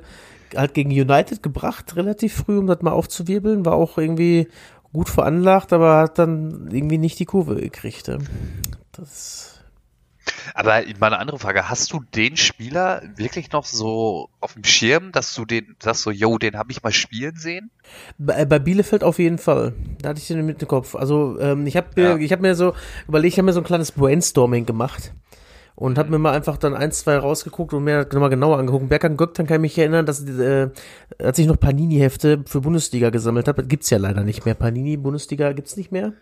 [0.56, 3.64] halt gegen United gebracht, relativ früh, um das mal aufzuwirbeln.
[3.64, 4.48] War auch irgendwie
[4.92, 8.10] gut veranlagt, aber hat dann irgendwie nicht die Kurve gekriegt.
[8.92, 9.60] Das
[10.54, 11.68] Aber mal eine andere Frage.
[11.68, 16.10] Hast du den Spieler wirklich noch so auf dem Schirm, dass du den, sagst so,
[16.10, 17.70] yo, den habe ich mal spielen sehen?
[18.18, 19.74] Bei, bei Bielefeld auf jeden Fall.
[20.02, 20.94] Da hatte ich den mit dem Kopf.
[20.94, 22.16] Also ähm, ich habe mir, Ja.
[22.16, 22.74] ich habe mir so
[23.08, 25.12] überlegt, ich habe mir so ein kleines Brainstorming gemacht
[25.80, 28.90] und habe mir mal einfach dann eins, zwei rausgeguckt und mir nochmal genauer angeguckt.
[28.90, 30.68] Berkan Göktan kann ich mich erinnern, dass äh,
[31.18, 34.54] als ich noch Panini-Hefte für Bundesliga gesammelt habe, gibt's ja leider nicht mehr.
[34.54, 36.12] Panini Bundesliga gibt's nicht mehr.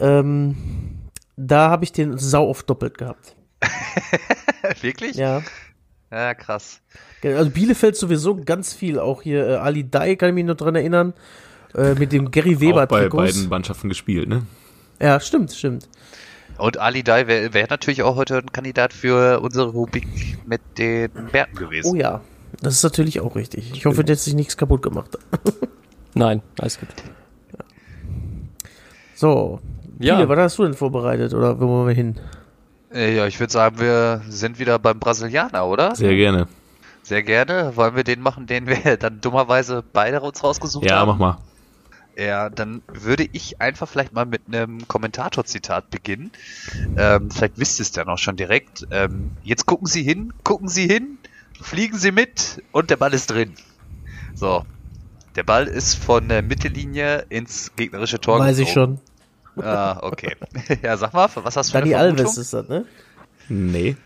[0.00, 0.56] Ähm,
[1.36, 3.36] da habe ich den sau oft doppelt gehabt.
[4.80, 5.14] wirklich?
[5.16, 5.42] Ja.
[6.10, 6.80] Ja, krass.
[7.22, 10.74] Also Bielefeld sowieso ganz viel, auch hier äh, Ali Dai kann ich mich noch dran
[10.74, 11.12] erinnern.
[11.74, 14.46] äh, mit dem Gary Weber auch bei beiden Mannschaften gespielt, ne?
[15.02, 15.86] Ja, stimmt, stimmt.
[16.58, 20.06] Und Ali Dai wäre wär natürlich auch heute ein Kandidat für unsere Rubrik
[20.46, 21.90] mit den Bärten gewesen.
[21.92, 22.20] Oh ja,
[22.60, 23.72] das ist natürlich auch richtig.
[23.74, 25.18] Ich hoffe, der hat sich nichts kaputt gemacht.
[26.14, 26.88] Nein, alles gut.
[29.14, 29.60] So,
[29.98, 30.16] Ja.
[30.16, 32.16] Biele, was hast du denn vorbereitet oder wo wollen wir hin?
[32.92, 35.94] Äh, Ja, ich würde sagen, wir sind wieder beim Brasilianer, oder?
[35.94, 36.46] Sehr gerne.
[37.02, 37.72] Sehr gerne.
[37.76, 41.08] Wollen wir den machen, den wir dann dummerweise beide uns rausgesucht Ja, haben?
[41.08, 41.38] mach mal.
[42.16, 46.30] Ja, dann würde ich einfach vielleicht mal mit einem Kommentatorzitat beginnen.
[46.96, 48.86] Ähm, vielleicht wisst ihr es dann auch schon direkt.
[48.90, 51.18] Ähm, jetzt gucken Sie hin, gucken Sie hin,
[51.60, 53.54] fliegen Sie mit und der Ball ist drin.
[54.34, 54.64] So.
[55.34, 59.00] Der Ball ist von der Mittellinie ins gegnerische Tor Weiß ich schon.
[59.56, 60.36] Ah, okay.
[60.82, 62.26] ja, sag mal, was hast du für Dani eine Vermutung?
[62.26, 62.84] Alves ist das, ne?
[63.48, 63.96] Nee.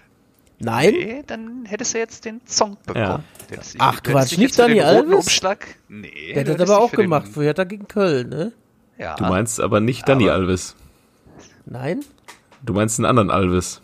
[0.60, 0.92] Nein?
[0.92, 3.22] Nee, dann hättest du jetzt den Song bekommen.
[3.50, 3.58] Ja.
[3.78, 5.14] Ach, Quatsch, nicht Dani Alves?
[5.26, 5.66] Umschlag?
[5.88, 6.32] Nee.
[6.34, 7.28] Der hat das aber auch gemacht.
[7.28, 8.52] Für Hertha gegen Köln, ne?
[8.98, 9.14] Ja.
[9.14, 10.74] Du meinst aber nicht Dani Aber- Alves.
[11.64, 12.00] Nein?
[12.62, 13.80] Du meinst einen anderen Alves.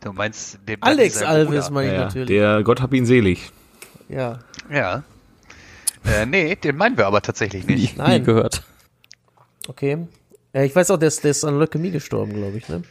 [0.00, 2.28] Du meinst den Alex Alves meine ich Ja, natürlich.
[2.28, 3.52] Der Gott hab ihn selig.
[4.08, 4.40] ja.
[4.70, 5.04] Ja.
[6.04, 7.96] Äh, nee, den meinen wir aber tatsächlich Nie, nicht.
[7.96, 8.20] Nein.
[8.22, 8.64] nie gehört.
[9.68, 10.08] Okay.
[10.52, 12.82] Ja, ich weiß auch, der ist, der ist an Leukämie gestorben, glaube ich, ne?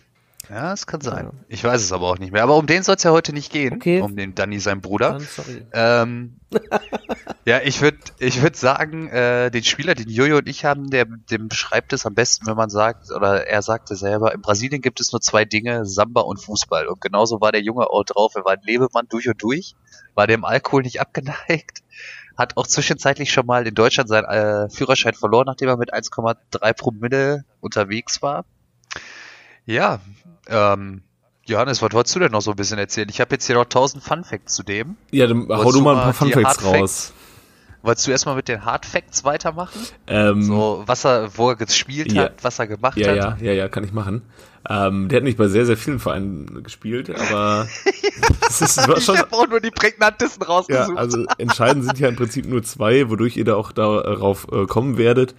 [0.51, 1.31] Ja, das kann sein.
[1.47, 2.43] Ich weiß es aber auch nicht mehr.
[2.43, 3.75] Aber um den soll es ja heute nicht gehen.
[3.75, 4.01] Okay.
[4.01, 5.13] Um den Danny, sein Bruder.
[5.13, 5.65] Dann, sorry.
[5.71, 6.41] Ähm,
[7.45, 11.05] ja, ich würde ich würd sagen, äh, den Spieler, den Jojo und ich haben, der,
[11.05, 14.99] dem beschreibt es am besten, wenn man sagt, oder er sagte selber, in Brasilien gibt
[14.99, 16.87] es nur zwei Dinge, Samba und Fußball.
[16.87, 18.33] Und genauso war der Junge auch drauf.
[18.35, 19.75] Er war ein Lebemann durch und durch,
[20.15, 21.81] war dem Alkohol nicht abgeneigt,
[22.35, 26.73] hat auch zwischenzeitlich schon mal in Deutschland seinen äh, Führerschein verloren, nachdem er mit 1,3
[26.73, 28.43] Promille unterwegs war.
[29.65, 30.01] Ja,
[30.47, 31.01] ähm,
[31.45, 33.09] Johannes, was wolltest du denn noch so ein bisschen erzählen?
[33.09, 34.95] Ich habe jetzt hier noch 1000 Fun Facts zu dem.
[35.11, 37.13] Ja, dann hau Wolltest du mal ein paar Fun Facts raus.
[37.83, 39.81] Wolltest du erstmal mit den Hard Facts weitermachen?
[40.05, 42.23] Ähm, So, was er, wo er gespielt Ja.
[42.23, 43.15] hat, was er gemacht ja, hat?
[43.15, 44.21] ja, ja, ja, kann ich machen.
[44.69, 47.67] Ähm, der hat nicht bei sehr, sehr vielen Vereinen gespielt, aber
[48.47, 50.95] es ist, war Ich schon, habe auch nur die prägnantesten Ja, rausgesucht.
[50.95, 54.99] also entscheidend sind ja im Prinzip nur zwei, wodurch ihr da auch darauf äh, kommen
[54.99, 55.33] werdet.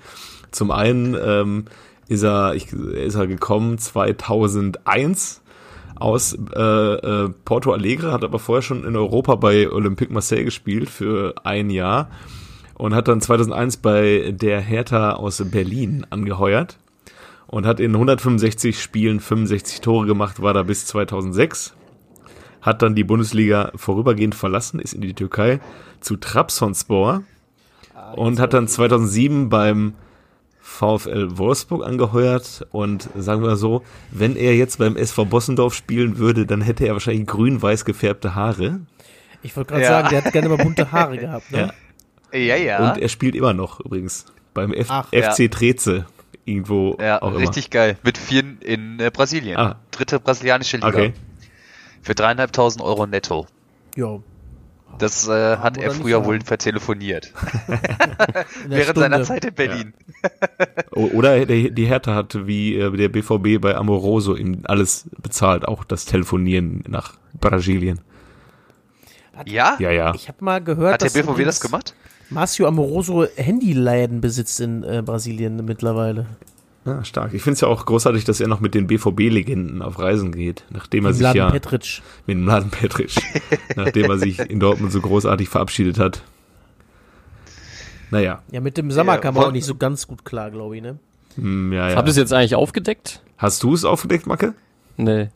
[0.50, 1.66] Zum einen ähm,
[2.12, 5.42] ist er, ich, ist er gekommen 2001
[5.96, 10.90] aus äh, äh, Porto Alegre, hat aber vorher schon in Europa bei Olympique Marseille gespielt
[10.90, 12.10] für ein Jahr
[12.74, 16.78] und hat dann 2001 bei der Hertha aus Berlin angeheuert
[17.46, 21.74] und hat in 165 Spielen 65 Tore gemacht, war da bis 2006
[22.62, 25.60] hat dann die Bundesliga vorübergehend verlassen, ist in die Türkei
[26.00, 27.24] zu Trabzonspor
[28.14, 29.94] und hat dann 2007 beim
[30.82, 36.44] VfL Wolfsburg angeheuert und sagen wir so, wenn er jetzt beim SV Bossendorf spielen würde,
[36.44, 38.80] dann hätte er wahrscheinlich grün-weiß gefärbte Haare
[39.42, 39.88] Ich wollte gerade Ja.
[39.88, 41.72] sagen, der hat gerne mal bunte Haare gehabt, ne?
[42.32, 42.90] ja, ja.
[42.90, 46.06] und er spielt immer noch übrigens beim F Ach, FC Treze
[46.44, 47.96] irgendwo ja, auch richtig geil.
[48.02, 49.56] Mit vielen in äh, Brasilien.
[49.58, 49.76] Ah.
[49.92, 50.88] Dritte brasilianische Liga.
[50.88, 50.98] immer.
[50.98, 51.12] Okay.
[52.02, 53.46] Für dreieinhalbtausend Euro netto.
[53.94, 54.22] Jo.
[54.98, 56.26] Das äh, hat er früher haben.
[56.26, 57.32] wohl vertelefoniert.
[58.68, 59.40] Während seiner Stunde.
[59.40, 59.94] Zeit in Berlin.
[60.94, 65.66] O- Oder der, die Hertha hat wie äh, der BVB bei Amoroso ihm alles bezahlt,
[65.66, 68.00] auch das Telefonieren nach Brasilien.
[69.46, 69.76] Ja?
[69.78, 70.14] Ja, ja.
[70.14, 71.94] Ich habe mal gehört, Hat der dass BVB das gemacht?
[72.30, 76.26] Marcio Amoroso Handyläden besitzt in äh, Brasilien mittlerweile.
[76.84, 77.32] Ah, stark.
[77.32, 80.64] Ich finde es ja auch großartig, dass er noch mit den BVB-Legenden auf Reisen geht,
[80.70, 82.02] nachdem er sich Laden ja Petric.
[82.26, 83.14] mit dem Laden Petric,
[83.76, 86.22] nachdem er sich in Dortmund so großartig verabschiedet hat.
[88.10, 90.76] Naja, Ja, mit dem Sommer Ja, kam er auch nicht so ganz gut klar, glaube
[90.76, 90.98] ich, ne?
[91.36, 92.10] hm, ja, Habt ihr ja.
[92.10, 93.22] es jetzt eigentlich aufgedeckt?
[93.38, 94.54] Hast du es aufgedeckt, Macke?
[94.96, 95.28] Nee.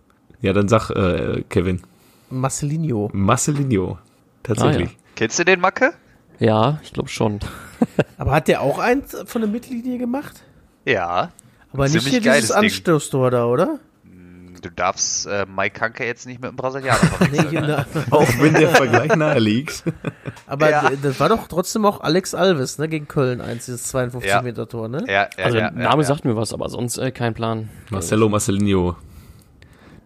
[0.43, 1.81] Ja, dann sag, äh, Kevin.
[2.29, 3.09] Marcelinho.
[3.13, 3.99] Marcelinho.
[4.43, 4.91] Tatsächlich.
[4.91, 5.93] Ah, Kennst du den Macke?
[6.39, 7.39] Ja, ich glaube schon.
[8.19, 10.43] Aber hat der auch eins von der Mittellinie gemacht?
[10.87, 11.31] Ja.
[11.73, 12.51] Aber nicht hier dieses.
[12.53, 13.79] Anstoßtor da, oder?
[14.63, 17.67] Du darfst äh, Mike Hanke jetzt nicht mit dem Brasilianer verwechseln.
[17.67, 17.85] ne?
[17.93, 18.07] genau.
[18.17, 19.85] Auch wenn der Vergleich nahe liegt.
[20.47, 20.91] Aber Ja.
[21.01, 22.89] das war doch trotzdem auch Alex Alves, ne?
[22.89, 24.43] Gegen Köln eins, dieses 52 Ja.
[24.43, 25.05] Meter Tor, ne?
[25.07, 27.69] Ja, ja, Also ja, der Name ja, sagt mir was, aber sonst äh, kein Plan.
[27.91, 28.97] Marcelo Marcelinho.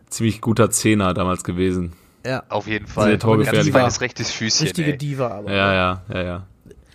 [0.09, 1.93] Ziemlich guter Zehner damals gewesen.
[2.27, 2.43] Ja.
[2.49, 3.19] Auf jeden Sehr Fall.
[3.19, 3.73] torgefährlich.
[3.73, 4.67] Ganz feines rechtes Füßchen.
[4.67, 4.99] Richtige ey.
[4.99, 5.53] Diva, aber.
[5.53, 6.47] Ja, ja, ja, ja.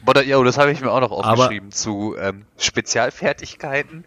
[0.06, 4.06] Boah, ja, das habe ich mir auch noch Aber- aufgeschrieben zu ähm, Spezialfertigkeiten,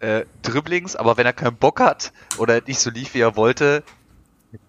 [0.00, 3.82] äh, Dribblings, aber wenn er keinen Bock hat oder nicht so lief, wie er wollte,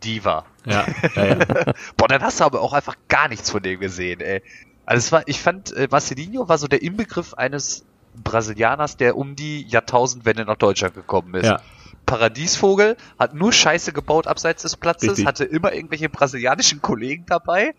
[0.04, 0.46] Diva.
[0.66, 0.86] Ja,
[1.16, 1.36] ja, ja.
[1.98, 4.42] Boah, dann hast du aber auch einfach gar nichts von dem gesehen, ey.
[4.86, 7.86] Also es war, ich fand, äh, Marcelinho war so der Inbegriff eines
[8.24, 11.46] Brasilianers, der um die Jahrtausendwende nach Deutschland gekommen ist.
[11.46, 11.60] ja.
[12.06, 15.26] Paradiesvogel, hat nur Scheiße gebaut abseits des Platzes, Richtig.
[15.26, 17.76] hatte immer irgendwelche brasilianischen Kollegen dabei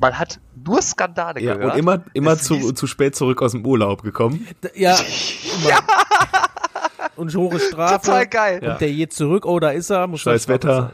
[0.00, 1.72] man hat nur Skandale Ja, gehört.
[1.74, 4.46] und immer, immer zu, zu spät zurück aus dem Urlaub gekommen.
[4.74, 4.96] Ja,
[5.58, 5.80] immer.
[7.16, 8.06] Und hohe Strafe.
[8.06, 8.60] Total geil.
[8.62, 10.06] Und der geht zurück, oh, da ist er.
[10.06, 10.92] Muss Scheiß Wetter.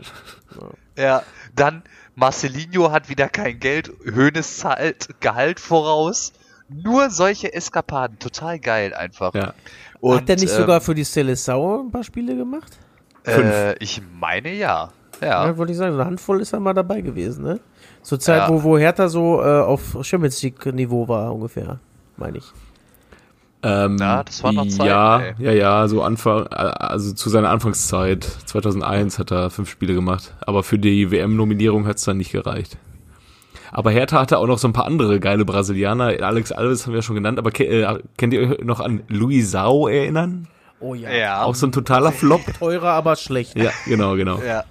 [0.97, 1.23] Ja,
[1.55, 1.83] dann
[2.15, 6.33] Marcelinho hat wieder kein Geld, Hönes zahlt Gehalt voraus.
[6.69, 9.35] Nur solche Eskapaden, total geil einfach.
[9.35, 9.55] Ja.
[10.01, 12.79] Und, Hat der nicht ähm, sogar für die Seleção ein paar Spiele gemacht?
[13.27, 14.91] Äh, ich meine ja.
[15.21, 15.47] Ja.
[15.47, 17.61] Ja, wollte ich sagen, eine Handvoll ist er mal dabei gewesen, ne?
[18.03, 18.49] Zur Zeit, Ja.
[18.49, 21.79] wo, wo Hertha so äh, auf Champions League-Niveau war, ungefähr,
[22.17, 22.45] meine ich.
[23.65, 25.35] Ähm, Ja, das war noch Zeit, Ja, ey.
[25.39, 30.65] ja, ja, so Anfang, also zu seiner Anfangszeit, 2001 hat er fünf Spiele gemacht, aber
[30.65, 32.77] für die WM-Nominierung hat es dann nicht gereicht.
[33.71, 36.13] Aber Hertha hatte auch noch so ein paar andere geile Brasilianer.
[36.23, 39.03] Alex Alves haben wir ja schon genannt, aber ke äh, könnt ihr euch noch an
[39.09, 40.49] Luisao erinnern?
[40.81, 41.11] Oh ja.
[41.11, 41.43] Ja.
[41.45, 42.41] Auch so ein totaler Flop.
[42.59, 43.57] Teurer, aber schlecht.
[43.57, 44.41] Ja, genau, genau.
[44.47, 44.65] Ja.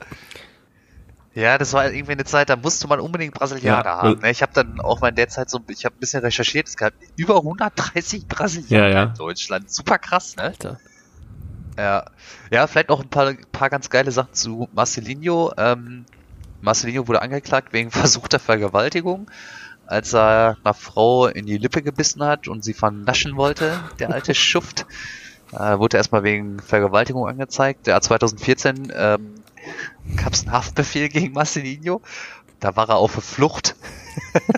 [1.34, 4.16] Ja, das war irgendwie eine Zeit, da musste man unbedingt Brasilianer Ja, haben.
[4.16, 4.32] weil- ne?
[4.32, 6.76] Ich habe dann auch mal in der Zeit so, ich habe ein bisschen recherchiert, es
[6.76, 9.04] gab über 130 Brasilianer Ja, ja.
[9.04, 9.72] in Deutschland.
[9.72, 10.44] Super krass, ne?
[10.44, 10.80] Alter.
[11.78, 12.06] Ja,
[12.52, 15.54] ja, vielleicht noch ein paar, paar ganz geile Sachen zu Marcelinho.
[15.58, 16.06] Ähm,
[16.60, 19.32] Marcelinho wurde angeklagt wegen versuchter Vergewaltigung,
[19.88, 24.36] als er einer Frau in die Lippe gebissen hat und sie vernaschen wollte, der alte
[24.36, 24.86] Schuft.
[25.54, 27.88] Äh, wurde erstmal wegen Vergewaltigung angezeigt.
[27.88, 29.36] Ja, 2014 ähm,
[30.16, 32.02] gab es einen Haftbefehl gegen Marcelinho.
[32.60, 33.76] Da war er auf der Flucht.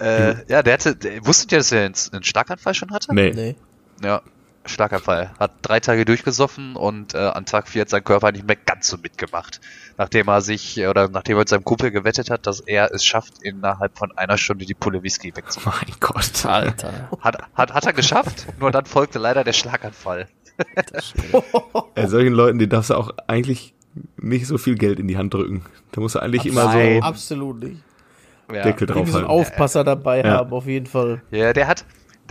[0.00, 3.14] äh, ja, der hatte, der, wusstet ihr, dass er einen, einen Schlaganfall schon hatte?
[3.14, 3.32] Nee.
[3.34, 3.56] Nee.
[4.02, 4.22] Ja,
[4.68, 5.30] Schlaganfall.
[5.38, 8.88] Hat drei Tage durchgesoffen und äh, an Tag vier hat sein Körper nicht mehr ganz
[8.88, 9.60] so mitgemacht.
[9.96, 13.04] Nachdem er sich, äh, oder nachdem er mit seinem Kumpel gewettet hat, dass er es
[13.04, 15.88] schafft, innerhalb von einer Stunde die Pulle Whisky wegzumachen.
[15.88, 16.46] Mein Gott.
[16.46, 17.10] Alter.
[17.20, 20.28] Hat, hat, hat er geschafft, nur dann folgte leider der Schlaganfall.
[21.94, 23.74] Äh, solchen Leuten, die darfst du auch eigentlich
[24.16, 25.64] nicht so viel Geld in die Hand drücken.
[25.92, 26.96] Da musst du eigentlich immer Nein.
[27.00, 27.76] so Absolut nicht.
[28.52, 28.62] Ja.
[28.62, 29.26] Deckel Irgendwie so einen.
[29.26, 30.30] Aufpasser dabei Ja.
[30.38, 31.22] haben, auf jeden Fall.
[31.30, 31.84] Ja, der hat,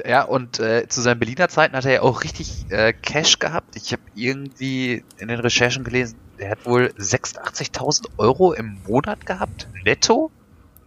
[0.08, 3.76] ja, und äh, zu seinen Berliner Zeiten hat er ja auch richtig äh, Cash gehabt.
[3.76, 9.68] Ich habe irgendwie in den Recherchen gelesen, der hat wohl 86.000 Euro im Monat gehabt,
[9.84, 10.32] netto.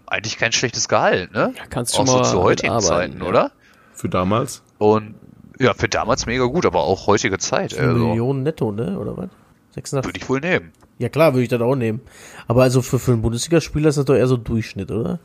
[0.07, 1.53] Eigentlich kein schlechtes Gehalt, ne?
[1.57, 3.29] Ja, kannst Auch schon so mal zu heutigen mitarbeiten, Zeiten, ja.
[3.29, 3.53] oder?
[3.93, 4.63] Für damals.
[4.79, 5.15] Und
[5.59, 7.77] ja, für damals mega gut, aber auch heutige Zeit.
[7.77, 8.99] Eine Also, Million netto, ne?
[8.99, 9.29] Oder was?
[9.75, 10.05] 86.
[10.09, 10.73] würde ich wohl nehmen.
[10.99, 12.01] Ja klar, würde ich das auch nehmen.
[12.49, 15.21] Aber also für, für einen Bundesligaspieler ist das doch eher so Durchschnitt, oder?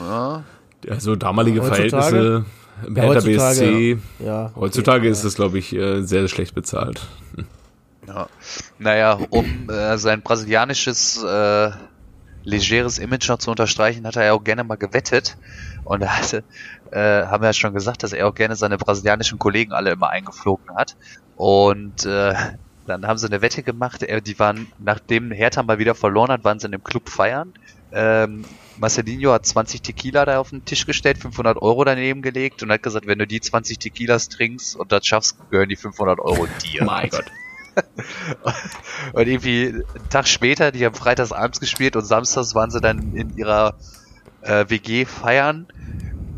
[0.00, 0.44] Ja,
[0.88, 1.90] Also damalige Heutzutage?
[1.90, 2.46] Verhältnisse
[2.86, 3.98] im Ja, Hertha heutzutage, BSC.
[4.24, 4.52] Ja.
[4.56, 7.06] Heutzutage okay, ist es, glaube ich, äh, sehr schlecht bezahlt.
[8.06, 8.28] ja.
[8.78, 11.70] Naja, um äh, sein brasilianisches äh,
[12.44, 15.36] legeres Image noch zu unterstreichen, hat er ja auch gerne mal gewettet.
[15.88, 16.44] Und er hatte,
[16.90, 20.10] äh, haben wir ja schon gesagt, dass er auch gerne seine brasilianischen Kollegen alle immer
[20.10, 20.96] eingeflogen hat.
[21.36, 22.34] Und äh,
[22.86, 24.04] dann haben sie eine Wette gemacht.
[24.26, 27.54] Die waren, nachdem Hertha mal wieder verloren hat, waren sie in dem Club feiern.
[27.90, 28.44] Ähm,
[28.78, 32.82] Marcelinho hat 20 Tequila da auf den Tisch gestellt, 500 Euro daneben gelegt und hat
[32.82, 36.84] gesagt, wenn du die 20 Tequilas trinkst und das schaffst, gehören die 500 Euro dir.
[36.84, 37.24] Mein Gott.
[39.12, 43.14] Und irgendwie einen Tag später, die haben freitags abends gespielt und samstags waren sie dann
[43.14, 43.76] in ihrer
[44.48, 45.66] äh, WG feiern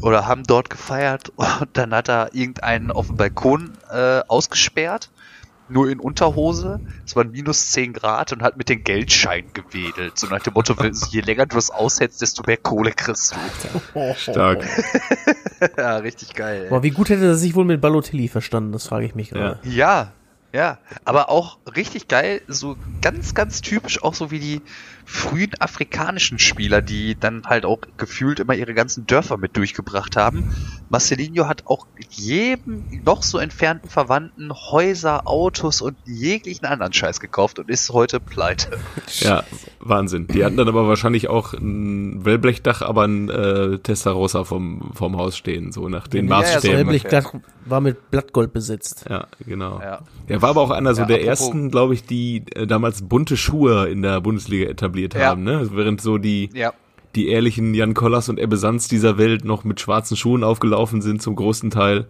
[0.03, 5.11] oder haben dort gefeiert und dann hat er irgendeinen auf dem Balkon äh, ausgesperrt,
[5.69, 6.81] nur in Unterhose.
[7.07, 10.19] Es waren minus 10 Grad und hat mit den Geldscheinen gewedelt.
[10.19, 10.75] So nach dem Motto,
[11.11, 13.81] je länger du es aushältst, desto mehr Kohle kriegst du.
[13.95, 14.67] Oh, Stark.
[15.79, 16.67] ja, richtig geil.
[16.69, 18.73] Aber wie gut hätte er sich wohl mit Balotelli verstanden?
[18.73, 19.61] Das frage ich mich gerade.
[19.63, 20.13] Ja,
[20.53, 24.63] ja, aber auch richtig geil, so ganz, ganz typisch auch so wie die
[25.13, 30.55] frühen afrikanischen Spieler, die dann halt auch gefühlt immer ihre ganzen Dörfer mit durchgebracht haben.
[30.89, 37.59] Marcelinho hat auch jedem noch so entfernten Verwandten Häuser, Autos und jeglichen anderen Scheiß gekauft
[37.59, 38.71] und ist heute pleite.
[39.21, 39.43] Ja,
[39.81, 40.29] Wahnsinn.
[40.29, 45.37] Die hatten dann aber wahrscheinlich auch ein Wellblechdach, aber ein äh, Testarossa vom, vom Haus
[45.37, 46.77] stehen, so nach den Ja, ja, so Maßstäben.
[46.77, 47.21] Gelblich ungefähr.
[47.23, 49.05] glatt war mit Blattgold besetzt.
[49.11, 49.81] Ja, genau.
[49.81, 50.01] Ja.
[50.29, 53.03] Der war aber auch einer so Ja, der apropos- ersten, glaube ich, die äh, damals
[53.03, 55.27] bunte Schuhe in der Bundesliga etabliert Ja.
[55.31, 55.69] haben, ne?
[55.73, 56.73] Während so die, Ja.
[57.15, 61.23] die ehrlichen Jan Kollas und Ebbe Sanz dieser Welt noch mit schwarzen Schuhen aufgelaufen sind
[61.23, 62.07] zum großen Teil.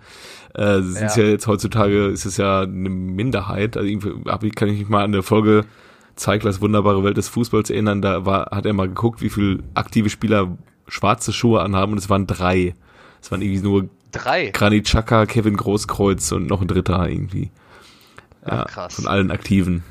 [0.55, 1.22] Äh, sind ja.
[1.24, 1.31] Ja.
[1.31, 3.76] jetzt heutzutage, ist es ja eine Minderheit.
[3.76, 5.64] Also irgendwie kann ich mich mal an eine Folge
[6.16, 8.03] Zeiglers wunderbare Welt des Fußballs erinnern.
[8.03, 12.11] Da war, hat er mal geguckt, wie viele aktive Spieler schwarze Schuhe anhaben und es
[12.11, 12.74] waren drei.
[13.22, 14.50] Es waren irgendwie nur Drei.
[14.50, 17.53] Granit Xhaka, Kevin Großkreuz und noch ein dritter irgendwie.
[18.44, 18.94] Ja, krass.
[18.96, 19.85] Von allen Aktiven.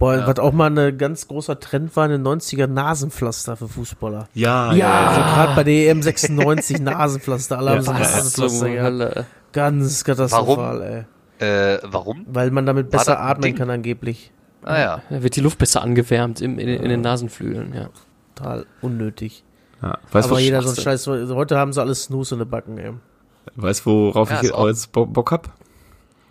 [0.00, 4.28] Boah, was auch mal ein ganz großer Trend war, in den 90er Nasenpflaster für Fußballer.
[4.34, 4.80] Ja, Also
[5.20, 8.68] gerade bei der EM 96 Nasenpflaster, alle haben so Ja, Nasenpflaster.
[8.82, 9.26] Hölle.
[9.52, 11.06] Ganz katastrophal,
[11.38, 11.46] ey.
[11.46, 12.24] Äh, warum?
[12.26, 13.56] Weil man damit besser atmen Ding?
[13.56, 14.32] kann angeblich.
[14.62, 15.02] Ah ja.
[15.08, 17.88] Da wird die Luft besser angewärmt im, in, in den Nasenflügeln, ja.
[18.34, 19.42] total unnötig.
[19.82, 19.98] Ja.
[20.12, 20.76] Weißt Aber jeder so ein.
[20.76, 22.92] Scheiß, heute haben sie alles Snooze in den Backen, ey.
[23.56, 25.48] weißt, worauf Ja, ich jetzt Bo Bock hab?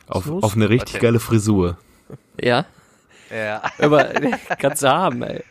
[0.07, 0.45] Auf, Snooze?
[0.45, 1.05] auf eine richtig Warte.
[1.05, 1.77] geile Frisur.
[2.41, 2.65] Ja,
[3.33, 3.61] Ja.
[3.79, 4.05] aber
[4.59, 5.43] kannst du haben, ey.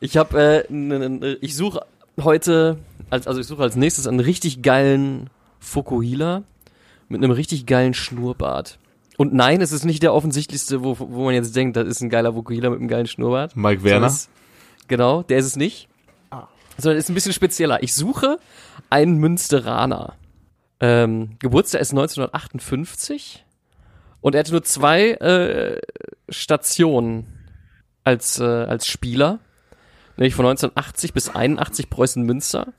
[0.00, 1.84] Ich habe, äh, n- n- ich suche
[2.20, 2.78] heute,
[3.10, 6.42] als, also ich suche als nächstes einen richtig geilen Fokuhila
[7.08, 8.78] mit einem richtig geilen Schnurrbart.
[9.18, 12.08] Und nein, es ist nicht der offensichtlichste, wo, wo man jetzt denkt, das ist ein
[12.10, 13.54] geiler Vokuhila mit einem geilen Schnurrbart.
[13.56, 14.06] Mike Werner.
[14.06, 14.28] Es-
[14.88, 15.88] Genau, der ist es nicht.
[16.30, 16.48] Ah.
[16.76, 17.82] Sondern ist ein bisschen spezieller.
[17.82, 18.38] Ich suche
[18.90, 20.14] einen Münsteraner.
[20.80, 23.44] Ähm, Geburtstag ist 1958
[24.20, 25.80] und er hatte nur zwei äh,
[26.32, 27.26] Stationen
[28.04, 29.38] als, äh, als Spieler.
[30.16, 32.72] Nämlich von 1980 bis 81 Preußen Münster.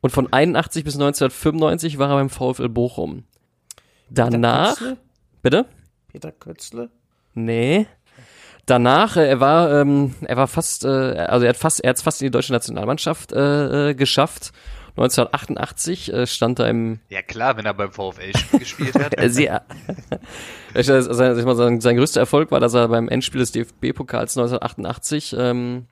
[0.00, 3.24] Und von 81 bis 1995 war er beim VfL Bochum.
[4.10, 4.96] Danach, Kötzle?
[5.42, 5.66] bitte?
[6.08, 6.90] Peter Kötzle?
[7.34, 7.86] Nee.
[8.66, 12.00] Danach, äh, er war, ähm, er war fast, äh, also er hat fast, er hat
[12.00, 14.52] fast in die deutsche Nationalmannschaft äh, äh, geschafft.
[14.96, 19.18] 1988 äh, stand er im ja klar, wenn er beim VfL sp- gespielt hat.
[19.18, 19.64] äh, sehr.
[20.74, 24.36] Äh, sein, ich mal sagen, sein größter Erfolg war, dass er beim Endspiel des DFB-Pokals
[24.38, 25.86] 1988 ähm,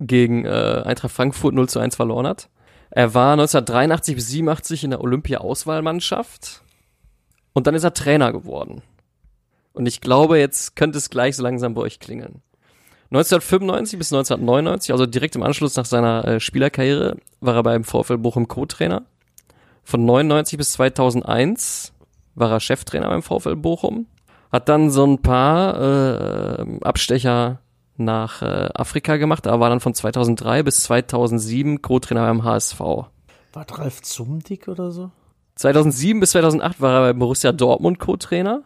[0.00, 2.48] gegen äh, Eintracht Frankfurt 0 zu 1 verloren hat.
[2.90, 6.62] Er war 1983 bis 87 in der Olympia-Auswahlmannschaft
[7.52, 8.82] und dann ist er Trainer geworden.
[9.72, 12.42] Und ich glaube, jetzt könnte es gleich so langsam bei euch klingeln.
[13.14, 18.18] 1995 bis 1999, also direkt im Anschluss nach seiner äh, Spielerkarriere, war er beim VfL
[18.18, 19.04] Bochum Co-Trainer.
[19.84, 21.92] Von 99 bis 2001
[22.34, 24.06] war er Cheftrainer beim VfL Bochum.
[24.50, 27.60] Hat dann so ein paar äh, Abstecher
[27.96, 32.80] nach äh, Afrika gemacht, aber war dann von 2003 bis 2007 Co-Trainer beim HSV.
[32.80, 33.10] War
[33.54, 35.12] Ralf Zumdick oder so?
[35.54, 38.62] 2007 bis 2008 war er bei Borussia Dortmund Co-Trainer.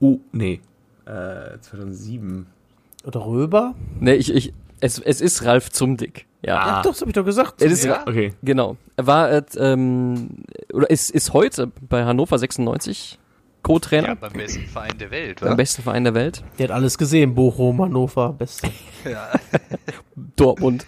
[0.00, 0.60] Uh, nee.
[1.04, 2.46] Äh, 2007.
[3.04, 3.74] Oder Röber?
[4.00, 6.26] Nee, ich, ich, es, es ist Ralf Zumdick.
[6.44, 6.66] Ja, Ah.
[6.66, 7.62] Ja, doch, das hab ich doch gesagt.
[7.62, 8.02] Es ist- Ja.
[8.06, 8.32] Okay.
[8.42, 8.76] genau.
[8.96, 13.18] Er war, äh, ähm, oder ist, ist heute bei Hannover 96
[13.62, 16.42] Co-Trainer Ja, beim besten Verein der Welt, beim besten Verein der Welt.
[16.58, 17.34] Der hat alles gesehen.
[17.34, 18.68] Bochum, Hannover, Beste.
[19.04, 19.30] Ja.
[20.36, 20.86] Dortmund.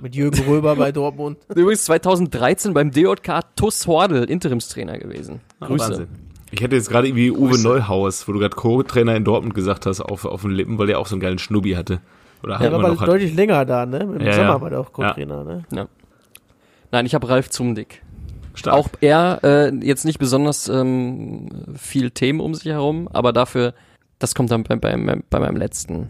[0.00, 1.38] Mit Jürgen Röber bei Dortmund.
[1.54, 5.40] Übrigens 2013 beim DJK TuS Hordel Interimstrainer gewesen.
[5.60, 5.88] Ah, Grüße.
[5.88, 6.08] Wahnsinn.
[6.56, 7.68] Ich hätte jetzt gerade irgendwie Uwe Grüße.
[7.68, 10.98] Neuhaus, wo du gerade Co-Trainer in Dortmund gesagt hast, auf, auf den Lippen, weil der
[10.98, 12.00] auch so einen geilen Schnubbi hatte.
[12.42, 13.08] Oder war man aber noch hat.
[13.08, 13.98] deutlich länger da, ne?
[13.98, 14.60] Im Ja, Sommer ja.
[14.62, 15.88] war der auch Co-Trainer, ne?
[16.92, 18.02] Nein, ich habe Ralf Zumdick.
[18.54, 18.74] Stark.
[18.74, 23.74] Auch er äh, jetzt nicht besonders ähm, viel Themen um sich herum, aber dafür,
[24.18, 26.08] das kommt dann bei, bei, bei meinem letzten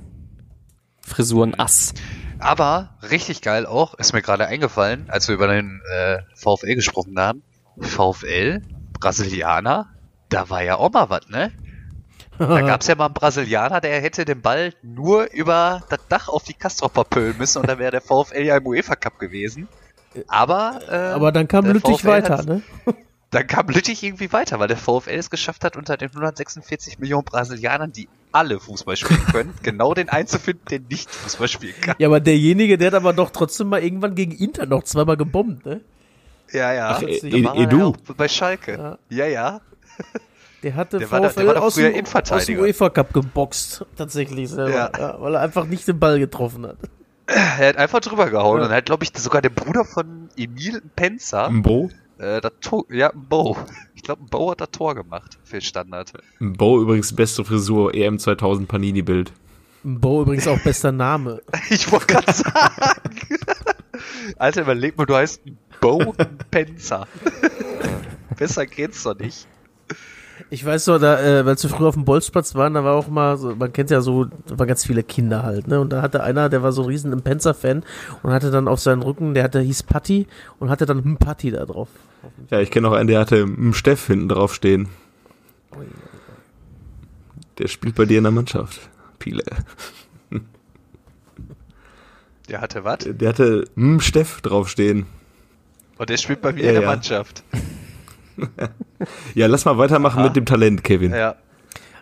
[1.01, 1.95] Frisuren-Ass.
[2.39, 7.19] Aber richtig geil auch, ist mir gerade eingefallen, als wir über den äh, VfL gesprochen
[7.19, 7.43] haben.
[7.81, 8.63] VfL,
[9.01, 9.89] Brasilianer,
[10.29, 11.53] da war ja auch mal was, ne?
[12.39, 16.45] Da gab's ja mal einen Brasilianer, der hätte den Ball nur über das Dach auf
[16.45, 19.69] die Kastropper pölen müssen und dann wäre der VfL ja im UEFA Cup gewesen.
[20.29, 22.63] Aber, äh, Aber dann kam Lüttich VfL weiter, ne?
[23.33, 27.25] Dann kam Lüttich irgendwie weiter, weil der VfL es geschafft hat, unter den 146 Millionen
[27.25, 31.97] Brasilianern, die alle Fußball spielen können, genau den einzufinden, der nicht Fußball spielen kann.
[31.99, 35.67] Ja, aber derjenige, der hat aber doch trotzdem mal irgendwann gegen Inter noch zweimal gebombt,
[35.67, 35.81] ne?
[36.53, 36.91] Ja, ja.
[36.91, 37.79] Ach, E- Edu.
[37.79, 38.73] ja auch bei Schalke.
[38.73, 38.99] Ja.
[39.11, 39.61] Ja, ja.
[40.63, 42.59] Der hatte Der war da- VfL der aus, dem, aus dem.
[42.59, 44.71] UEFA Cup geboxt, tatsächlich selber.
[44.71, 44.91] Ja.
[44.99, 45.17] Ja.
[45.21, 46.79] weil er einfach nicht den Ball getroffen hat.
[47.27, 48.67] Er hat einfach drüber gehauen Ja.
[48.67, 51.91] und hat, glaube ich, sogar der Bruder von Emil Penzer, Mbo.
[52.19, 53.57] äh, das Tor, ja, ein Bo.
[53.95, 56.13] Ich glaube, ein Bo hat das Tor gemacht für Standard.
[56.41, 59.33] Mbo übrigens beste Frisur, EM 2000 Panini-Bild.
[59.85, 61.43] Bo übrigens auch bester Name.
[61.71, 62.49] Ich wollte gerade sagen.
[64.39, 65.43] Alter, überleg mal, du heißt
[65.81, 66.15] Bo
[66.51, 67.07] Penzer.
[68.39, 69.47] Besser geht's doch nicht.
[70.51, 73.09] Ich weiß noch, da, äh, als wir früher auf dem Bolzplatz waren, da war auch
[73.09, 75.81] mal so, man kennt ja so, da waren ganz viele Kinder halt, ne?
[75.81, 77.83] Und da hatte einer, der war so riesen im Penzer-Fan
[78.23, 80.27] und hatte dann auf seinen Rücken, der hatte, hieß Patti
[80.59, 81.89] und hatte dann Patti da drauf.
[82.51, 84.89] Ja, ich kenne auch einen, der hatte einen Steff hinten drauf stehen.
[87.59, 88.91] Der spielt bei dir in der Mannschaft.
[89.19, 89.43] Piele.
[92.49, 92.99] Der hatte was?
[93.01, 95.07] Der hatte einen Steff draufstehen.
[95.99, 96.89] Und der spielt bei mir Ja, in der ja.
[96.89, 97.43] Mannschaft.
[99.35, 100.27] Ja, lass mal weitermachen Aha.
[100.27, 101.13] mit dem Talent, Kevin.
[101.13, 101.37] Ja.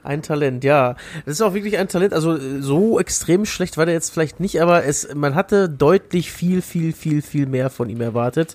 [0.04, 0.96] Ein Talent, ja.
[1.24, 2.12] Das ist auch wirklich ein Talent.
[2.12, 6.60] Also so extrem schlecht war der jetzt vielleicht nicht, aber es, man hatte deutlich viel,
[6.60, 8.54] viel, viel, viel mehr von ihm erwartet.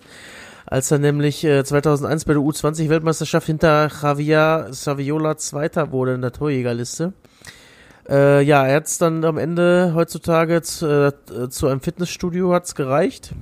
[0.68, 6.32] Als er nämlich äh, 2001 bei der U20-Weltmeisterschaft hinter Javier Saviola Zweiter wurde in der
[6.32, 7.14] Torjägerliste.
[8.08, 12.76] Äh, ja, er hat es dann am Ende heutzutage zu, äh, zu einem Fitnessstudio hat's
[12.76, 13.34] gereicht,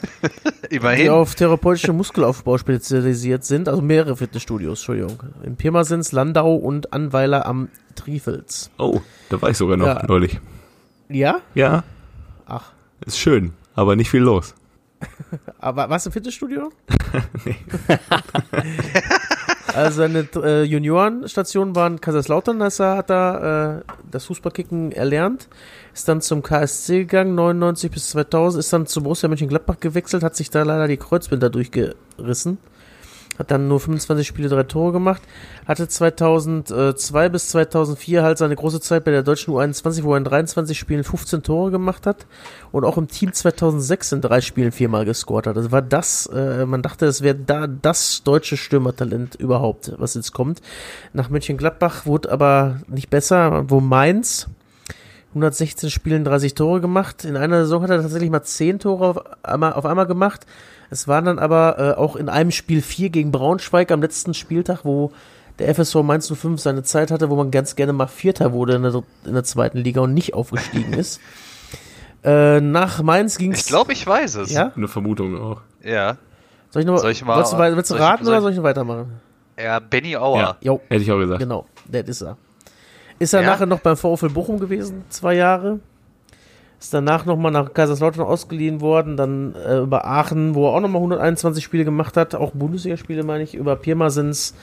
[0.70, 1.10] die Immerhin.
[1.10, 3.68] auf therapeutische Muskelaufbau spezialisiert sind.
[3.68, 5.18] Also mehrere Fitnessstudios, Entschuldigung.
[5.42, 8.70] In Pirmasens, Landau und Anweiler am Trifels.
[8.78, 10.04] Oh, da war ich sogar noch Ja.
[10.06, 10.38] neulich.
[11.08, 11.40] Ja?
[11.54, 11.84] Ja,
[12.46, 12.72] Ach.
[13.06, 14.54] ist schön, aber nicht viel los.
[15.60, 16.72] Aber warst du im Fitnessstudio?
[17.44, 17.54] nee.
[19.74, 25.48] also seine äh, Juniorenstation war in Kaiserslautern, als er hat da äh, das Fußballkicken erlernt,
[25.98, 30.36] ist dann zum KSC gegangen, 99 bis 2000, ist dann zu Borussia Mönchengladbach gewechselt, hat
[30.36, 32.58] sich da leider die Kreuzbänder durchgerissen
[33.38, 35.22] hat dann nur 25 Spiele, drei Tore gemacht,
[35.66, 40.24] hatte 2002 bis 2004 halt seine große Zeit bei der deutschen U21, wo er in
[40.24, 42.26] 23 Spielen 15 Tore gemacht hat
[42.72, 45.56] und auch im Team 2006 in drei Spielen viermal gescored hat.
[45.56, 50.32] Also war das, äh, man dachte, es wäre da das deutsche Stürmertalent überhaupt, was jetzt
[50.32, 50.60] kommt.
[51.12, 54.48] Nach Mönchengladbach wurde aber nicht besser, wo Mainz
[55.30, 57.24] 116 Spielen 30 Tore gemacht.
[57.24, 60.46] In einer Saison hat er tatsächlich mal 10 Tore auf einmal, auf einmal gemacht.
[60.90, 64.84] Es waren dann aber äh, auch in einem Spiel 4 gegen Braunschweig am letzten Spieltag,
[64.84, 65.12] wo
[65.58, 68.82] der FSV Mainz 05 seine Zeit hatte, wo man ganz gerne mal Vierter wurde in
[68.82, 71.20] der, in der zweiten Liga und nicht aufgestiegen ist.
[72.24, 73.60] Äh, nach Mainz ging es.
[73.60, 74.50] Ich glaube, ich weiß es.
[74.50, 74.72] Ja?
[74.76, 75.60] Eine Vermutung auch.
[75.84, 76.16] Ja.
[76.70, 78.42] Soll ich noch Soll ich mal- willst du, willst du soll ich- raten soll oder
[78.42, 79.12] soll ich noch weitermachen?
[79.56, 80.36] Ja, Benny Auer.
[80.40, 80.56] Ja.
[80.60, 81.38] Jo, Hätte ich auch gesagt.
[81.38, 82.36] genau, der ist er.
[83.18, 83.48] Ist er Ja?
[83.50, 85.80] nachher noch beim VfL Bochum gewesen, zwei Jahre.
[86.80, 91.00] Ist danach nochmal nach Kaiserslautern ausgeliehen worden, dann äh, über Aachen, wo er auch nochmal
[91.02, 94.54] 121 Spiele gemacht hat, auch Bundesligaspiele meine ich, über Pirmasens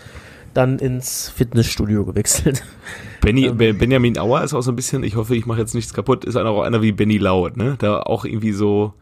[0.54, 2.64] dann ins Fitnessstudio gewechselt.
[3.22, 3.58] Benny, Ähm.
[3.58, 6.24] Be- Benjamin Auer ist auch so ein bisschen, ich hoffe, ich mache jetzt nichts kaputt,
[6.24, 7.76] ist auch einer wie Benny Laut, ne?
[7.80, 8.94] Da auch irgendwie so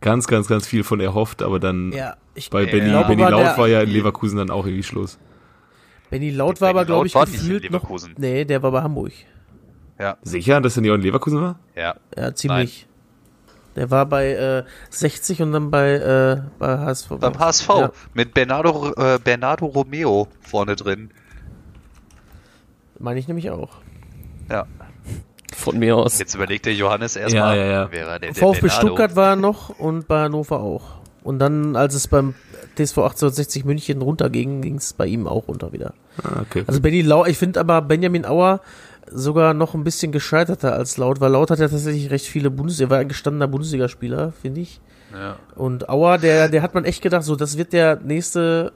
[0.00, 2.70] ganz, ganz, ganz viel von erhofft, aber dann Ja, ich bei Ja.
[2.70, 5.18] Benny, glaube, Benny Laut war ja in Leverkusen dann auch irgendwie Schluss.
[6.10, 7.80] Benny Laut war aber, glaube ich, war nicht in gefühlt noch.
[7.82, 8.14] Leverkusen.
[8.18, 9.12] Nee, der war bei Hamburg.
[9.98, 11.58] Ja, Sicher, dass er nicht auch in Leverkusen war?
[11.76, 11.94] ja.
[12.16, 12.86] Ja, ziemlich.
[13.76, 17.08] Der war bei äh, 60 und dann bei, äh, bei HSV.
[17.18, 17.90] Beim HSV Ja.
[18.12, 21.10] mit Bernardo, äh, Bernardo Romeo vorne drin.
[23.00, 23.70] Meine ich nämlich auch.
[24.48, 24.66] Ja.
[25.52, 26.18] Von mir aus.
[26.20, 27.88] Jetzt überlegt der Johannes erstmal, Ja, ja, ja.
[27.90, 28.86] wer er der, der VfB Bernardo.
[28.86, 30.82] Stuttgart war er noch und bei Hannover auch.
[31.24, 32.34] Und dann, als es beim
[32.76, 35.94] TSV 1860 München runterging, ging es bei ihm auch runter wieder.
[36.22, 36.64] Ah, okay.
[36.66, 38.60] Also Benny Lau, ich finde aber Benjamin Auer
[39.10, 42.88] sogar noch ein bisschen gescheiterter als Laut, weil Laut hat ja tatsächlich recht viele Bundesliga,
[42.88, 44.80] er war ein gestandener Bundesligaspieler, finde ich.
[45.14, 45.36] Ja.
[45.54, 48.72] Und Auer, der, der hat man echt gedacht, so, das wird der nächste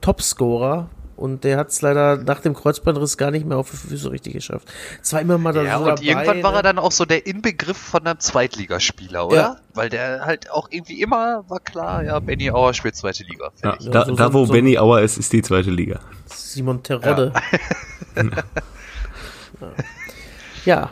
[0.00, 0.88] Topscorer.
[1.16, 4.34] Und der hat es leider nach dem Kreuzbandriss gar nicht mehr auf die Füße richtig
[4.34, 4.68] geschafft.
[5.00, 6.56] Zwar immer mal da Ja, so und dabei, irgendwann war ne?
[6.58, 9.36] er dann auch so der Inbegriff von einem Zweitligaspieler, oder?
[9.36, 9.56] Ja.
[9.72, 13.50] Weil der halt auch irgendwie immer war klar, ja, Benny Auer spielt zweite Liga.
[13.64, 16.00] Ja, da, so- da, wo so- Benny Auer ist, ist die zweite Liga.
[16.26, 17.32] Simon Terodde.
[18.14, 18.22] Ja.
[20.64, 20.90] ja,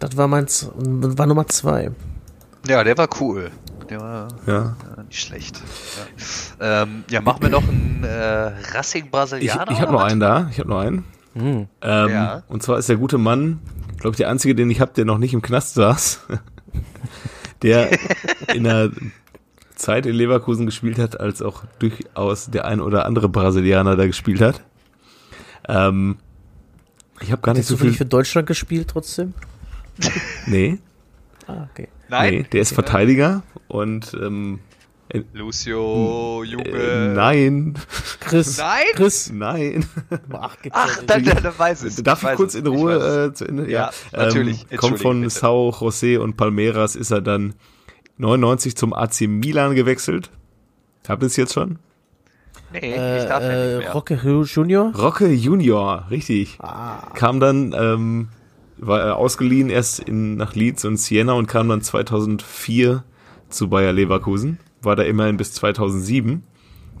[0.00, 1.90] das war meins, war Nummer zwei.
[2.66, 3.50] Ja, der war cool.
[3.90, 4.76] Der war Ja.
[4.96, 5.60] ja, nicht schlecht.
[6.60, 9.70] Ja, ähm, ja machen wir noch einen äh, Racing Ich, Brasilianer.
[9.70, 10.10] ich habe oder noch was?
[10.12, 10.48] einen da.
[10.50, 11.04] Ich habe noch einen.
[11.34, 11.66] Hm.
[11.82, 12.42] Ähm, Ja.
[12.48, 13.60] Und zwar ist der gute Mann,
[13.98, 16.20] glaube ich, der einzige, den ich habe, der noch nicht im Knast saß.
[17.62, 17.90] der
[18.54, 18.90] in der
[19.74, 24.40] Zeit in Leverkusen gespielt hat, als auch durchaus der ein oder andere Brasilianer da gespielt
[24.40, 24.62] hat.
[25.68, 26.16] Ähm,
[27.20, 27.92] ich habe gar nicht so viel.
[27.92, 29.34] für Deutschland gespielt trotzdem?
[30.46, 30.78] Nee,
[31.46, 31.88] Ah, okay.
[32.08, 32.34] Nein?
[32.34, 34.60] nee, der ist Verteidiger und ähm,
[35.32, 36.64] Lucio, Junge.
[36.68, 37.74] äh, nein,
[38.20, 38.58] Chris.
[38.58, 38.84] Nein?
[38.94, 39.30] Chris.
[39.32, 39.86] nein.
[40.32, 41.10] Ach, Ach, ja nicht.
[41.10, 43.28] dann, dann, dann weiß ich Darf ich weiß kurz es, in Ruhe es.
[43.30, 43.70] äh, zu Ende?
[43.70, 44.66] Ja, natürlich.
[44.70, 45.30] Ähm, kommt von bitte.
[45.30, 47.54] Sao José und Palmeiras ist er dann
[48.16, 50.30] 99 zum AC Milan gewechselt.
[51.06, 51.78] Habt ihr es jetzt schon?
[52.72, 53.92] Nee, Äh, ich darf ja äh, nicht mehr.
[53.92, 54.92] Roque Junior?
[54.96, 56.56] Rocke Junior, richtig.
[56.60, 58.28] Ah, Kam dann, ähm,
[58.78, 63.04] war er ausgeliehen erst in, nach Leeds und Siena und kam dann 2004
[63.54, 64.58] zu Bayer Leverkusen.
[64.82, 66.42] War da immerhin bis 2007.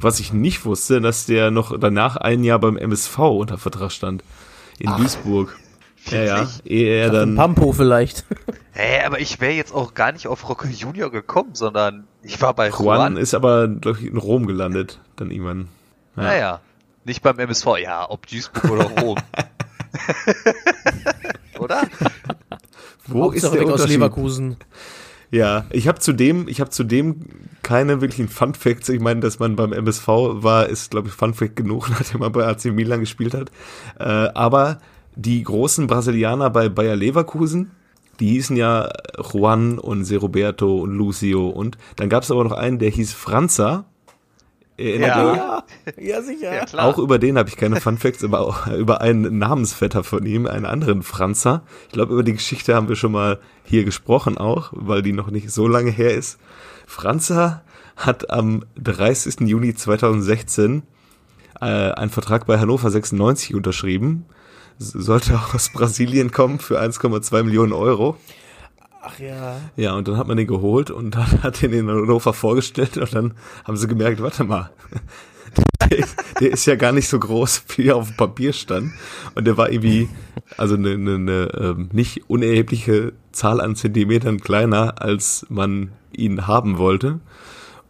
[0.00, 4.24] Was ich nicht wusste, dass der noch danach ein Jahr beim MSV unter Vertrag stand.
[4.78, 5.56] In Duisburg.
[6.10, 6.48] Ja, ja.
[6.64, 7.36] Ehe er dann.
[7.36, 8.24] Pampo vielleicht.
[8.72, 12.54] Hä, aber ich wäre jetzt auch gar nicht auf Roque Junior gekommen, sondern ich war
[12.54, 13.16] bei Juan Juan.
[13.16, 15.68] ist aber, glaube ich, in Rom gelandet, dann irgendwann.
[16.16, 16.60] Naja,
[17.04, 17.66] nicht beim MSV.
[17.82, 19.16] Ja, ob Duisburg oder Rom.
[21.58, 21.82] oder?
[23.06, 23.96] Wo ist Hauptsache der weg aus Unterschied?
[23.96, 24.56] Leverkusen.
[25.34, 27.16] Ja, ich habe zudem, ich habe zudem
[27.64, 28.88] keine wirklichen Fun Facts.
[28.88, 32.30] Ich meine, dass man beim MSV war, ist, glaube ich, Fun Fact genug, nachdem man
[32.30, 33.50] bei AC Milan gespielt hat.
[33.98, 34.78] Äh, aber
[35.16, 37.72] die großen Brasilianer bei Bayer Leverkusen,
[38.20, 38.88] die hießen ja
[39.32, 43.12] Juan und Se Roberto und Lucio und dann gab es aber noch einen, der hieß
[43.12, 43.86] Franza.
[44.76, 45.32] Erinnert Ja.
[45.32, 45.36] ihr?
[45.36, 45.64] Ja,
[46.16, 46.54] ja sicher.
[46.54, 46.86] Ja, klar.
[46.86, 50.46] Auch über den habe ich keine Fun Facts, aber auch über einen Namensvetter von ihm,
[50.46, 51.62] einen anderen Franzer.
[51.86, 55.30] Ich glaube, über die Geschichte haben wir schon mal hier gesprochen auch, weil die noch
[55.30, 56.38] nicht so lange her ist.
[56.86, 57.62] Franzer
[57.96, 59.40] hat am 30.
[59.48, 60.82] Juni 2016
[61.60, 64.26] äh, einen Vertrag bei Hannover 96 unterschrieben.
[64.78, 68.16] Sollte aus Brasilien kommen für 1,2 Millionen Euro.
[69.06, 69.60] Ach ja.
[69.76, 73.14] Ja, und dann hat man den geholt und dann hat den in Hannover vorgestellt und
[73.14, 73.34] dann
[73.64, 74.70] haben sie gemerkt, warte mal,
[76.40, 78.92] der ist, ja gar nicht so groß, wie er auf dem Papier stand.
[79.34, 80.08] Und der war irgendwie,
[80.56, 86.78] also eine, eine, eine ähm, nicht unerhebliche Zahl an Zentimetern kleiner, als man ihn haben
[86.78, 87.20] wollte.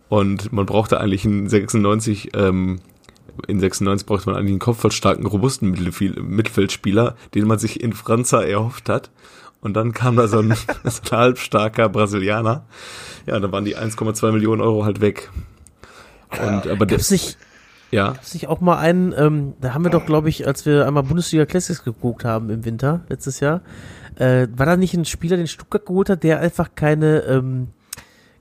[0.08, 2.80] Und man brauchte eigentlich einen 96, ähm,
[3.46, 8.42] in 96 brauchte man eigentlich einen kopfballstarken, robusten Mittelfel- Mittelfeldspieler, den man sich in Franza
[8.42, 9.10] erhofft hat.
[9.64, 10.54] Und dann kam da so ein,
[10.84, 12.66] so ein halbstarker Brasilianer.
[13.26, 15.30] Ja, dann waren die 1,2 Millionen Euro halt weg.
[16.30, 17.38] Und, aber der, Gab's nicht,
[17.90, 20.86] ja, gab's nicht auch mal einen, ähm, da haben wir doch, glaube ich, als wir
[20.86, 23.62] einmal Bundesliga Classics geguckt haben im Winter, letztes Jahr,
[24.16, 27.68] äh, war da nicht ein Spieler, den Stuttgart geholt hat, der einfach keine, ähm,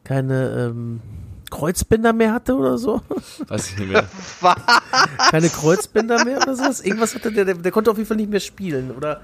[0.04, 1.02] keine, ähm,
[1.52, 3.02] Kreuzbänder mehr hatte oder so?
[3.48, 4.06] weiß ich nicht mehr.
[5.30, 6.82] Keine Kreuzbänder mehr oder sowas?
[6.82, 9.22] Irgendwas hatte der, der, der konnte auf jeden Fall nicht mehr spielen oder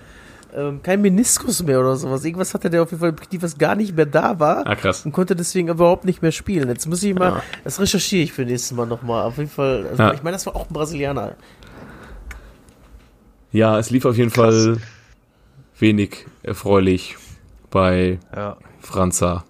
[0.56, 2.24] ähm, kein Meniskus mehr oder sowas.
[2.26, 4.66] Irgendwas hatte der auf jeden Fall, im Knie, was gar nicht mehr da war.
[4.68, 5.06] Ah, krass.
[5.06, 6.68] Und konnte deswegen überhaupt nicht mehr spielen.
[6.70, 7.44] Jetzt muss ich mal, Ja.
[7.64, 9.24] das recherchiere ich für nächstes Mal nochmal.
[9.24, 10.14] Auf jeden Fall, also Ja.
[10.14, 11.36] ich meine, das war auch ein Brasilianer.
[13.52, 14.78] Ja, es lief auf jeden Fall
[15.80, 17.18] wenig erfreulich
[17.72, 18.58] bei Ja.
[18.80, 19.44] Franza.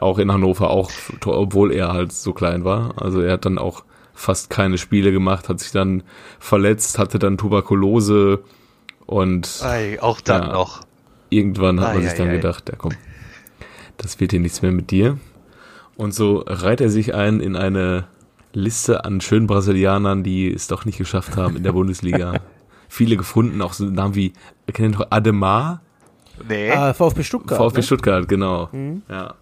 [0.00, 0.90] Auch in Hannover, auch
[1.24, 3.00] obwohl er halt so klein war.
[3.00, 6.02] Also er hat dann auch fast keine Spiele gemacht, hat sich dann
[6.40, 8.42] verletzt, hatte dann Tuberkulose
[9.06, 10.52] und Ei, auch dann Ja.
[10.52, 10.80] noch.
[11.30, 12.36] irgendwann hat man Ei, sich ei, dann ei.
[12.36, 12.92] gedacht, ja komm,
[13.96, 15.18] das wird hier nichts mehr mit dir.
[15.96, 18.06] Und so reiht er sich ein in eine
[18.52, 22.34] Liste an schönen Brasilianern, die es doch nicht geschafft haben in der Bundesliga.
[22.88, 24.32] Viele gefunden, auch so Namen wie,
[24.72, 25.80] kennt ihr noch Ademar?
[26.48, 26.70] Nee.
[26.70, 27.58] Ah, VfB Stuttgart.
[27.58, 27.82] VfB ne?
[27.82, 28.68] Stuttgart, genau.
[29.08, 29.34] Ja,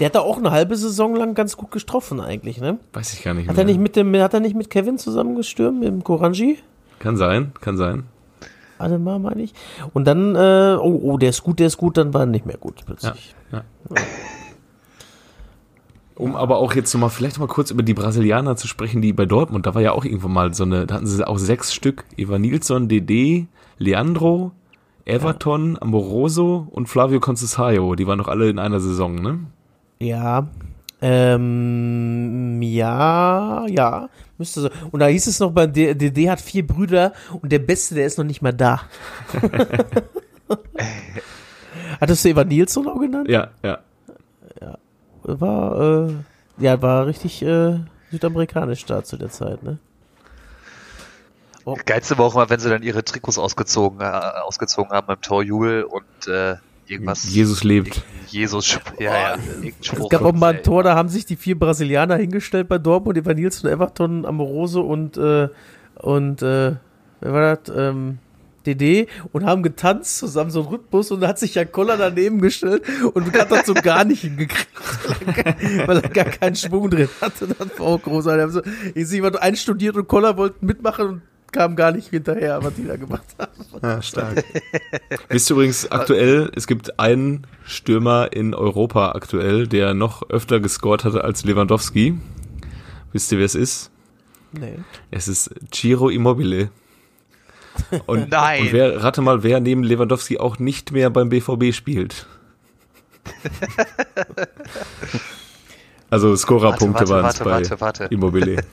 [0.00, 2.78] Der hat da auch eine halbe Saison lang ganz gut getroffen eigentlich, ne?
[2.92, 3.64] weiß ich gar nicht Hat mehr.
[3.64, 6.58] er nicht mit dem, hat er nicht mit Kevin zusammengestürmt, mit dem Koranji?
[6.98, 8.04] Kann sein, kann sein.
[8.78, 9.54] Ademar meine ich.
[9.92, 12.46] Und dann, äh, oh, oh, der ist gut, der ist gut, dann war er nicht
[12.46, 13.34] mehr gut Ja, plötzlich.
[13.52, 13.62] ja.
[16.14, 19.24] Um aber auch jetzt nochmal, vielleicht mal kurz über die Brasilianer zu sprechen, die bei
[19.24, 22.04] Dortmund, da war ja auch irgendwo mal so eine, da hatten sie auch sechs Stück,
[22.16, 23.46] Eva Nilsson, Dede,
[23.78, 24.50] Leandro,
[25.04, 29.38] Everton, Amoroso und Flavio Conceição, die waren doch alle in einer Saison, ne?
[30.00, 30.48] Ja.
[31.00, 34.70] Ähm, ja, ja, müsste so.
[34.90, 38.18] Und da hieß es noch, bei DD hat vier Brüder und der Beste, der ist
[38.18, 38.82] noch nicht mal da.
[42.00, 43.28] Hattest du Evan Nilsson auch genannt?
[43.28, 43.78] Ja, ja.
[45.22, 46.14] War, äh,
[46.58, 47.78] ja, war richtig äh,
[48.10, 49.78] südamerikanisch da zu der Zeit, ne?
[51.84, 55.84] Geilste war auch mal, wenn sie dann ihre Trikots ausgezogen, äh, ausgezogen haben beim Torjubel
[55.84, 56.56] und äh,
[56.90, 57.32] irgendwas.
[57.32, 58.02] Jesus lebt.
[58.28, 59.30] Jesus, ja, ja.
[59.36, 60.62] irgendein Es Spruch gab auch mal ein.
[60.62, 65.16] Tor, da haben sich die vier Brasilianer hingestellt bei Dortmund, Evan Nilsson, Everton, Amoroso und,
[65.16, 65.48] äh,
[65.96, 66.76] und, äh,
[67.20, 67.74] wer war das?
[67.76, 68.18] Ähm,
[68.66, 72.40] DD und haben getanzt zusammen, so einen Rhythmus und da hat sich ja Koller daneben
[72.40, 72.82] gestellt
[73.14, 74.68] und hat das so gar nicht hingekriegt,
[75.86, 77.48] weil er gar, keinen Schwung drin hatte.
[77.48, 78.42] Das war auch großartig.
[78.42, 78.62] Haben so,
[78.94, 81.22] ich sehe jemand einstudiert und Koller wollten mitmachen und
[81.52, 83.52] kam gar nicht hinterher, was die da gemacht haben.
[83.82, 84.44] Ja, stark.
[85.28, 91.04] Wisst ihr übrigens aktuell, es gibt einen Stürmer in Europa aktuell, der noch öfter gescored
[91.04, 92.18] hatte als Lewandowski.
[93.12, 93.90] Wisst ihr, wer es ist?
[94.52, 94.78] Nee.
[95.10, 96.70] Es ist Ciro Immobile.
[98.06, 98.62] Und, Nein.
[98.62, 102.26] und wer, rate mal, wer neben Lewandowski auch nicht mehr beim BVB spielt.
[106.10, 108.04] also Scorerpunkte waren es warte, bei warte, warte.
[108.04, 108.64] Immobile.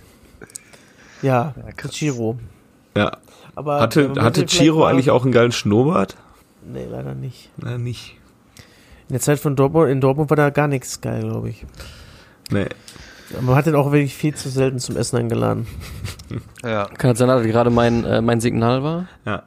[1.21, 1.91] Ja, krass.
[1.91, 2.38] Chiro.
[2.95, 3.17] Ja.
[3.55, 6.15] Aber Hatte, äh, hatte mal- eigentlich auch einen geilen Schnurrbart?
[6.65, 7.49] Nee, leider nicht.
[7.57, 8.17] Na, nicht.
[9.07, 11.65] In der Zeit von Dortmund, in Dortmund war da gar nichts geil, glaube ich.
[12.49, 12.67] Nee.
[13.41, 15.67] Man hat den auch wirklich viel zu selten zum Essen eingeladen.
[16.63, 16.85] Ja.
[16.85, 19.07] Kann das sein, dass das gerade mein, äh, mein Signal war?
[19.25, 19.43] Ja.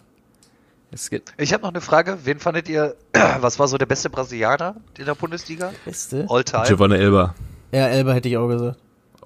[0.93, 1.35] Es geht.
[1.37, 2.19] Ich habe noch eine Frage.
[2.23, 2.95] Wen fandet ihr,
[3.41, 5.73] was war so der beste Brasilianer in der Bundesliga?
[5.85, 6.25] Beste?
[6.31, 6.63] All time?
[6.69, 7.35] Giovanna Elba.
[7.73, 8.79] Ja, Elba hätte ich auch gesagt.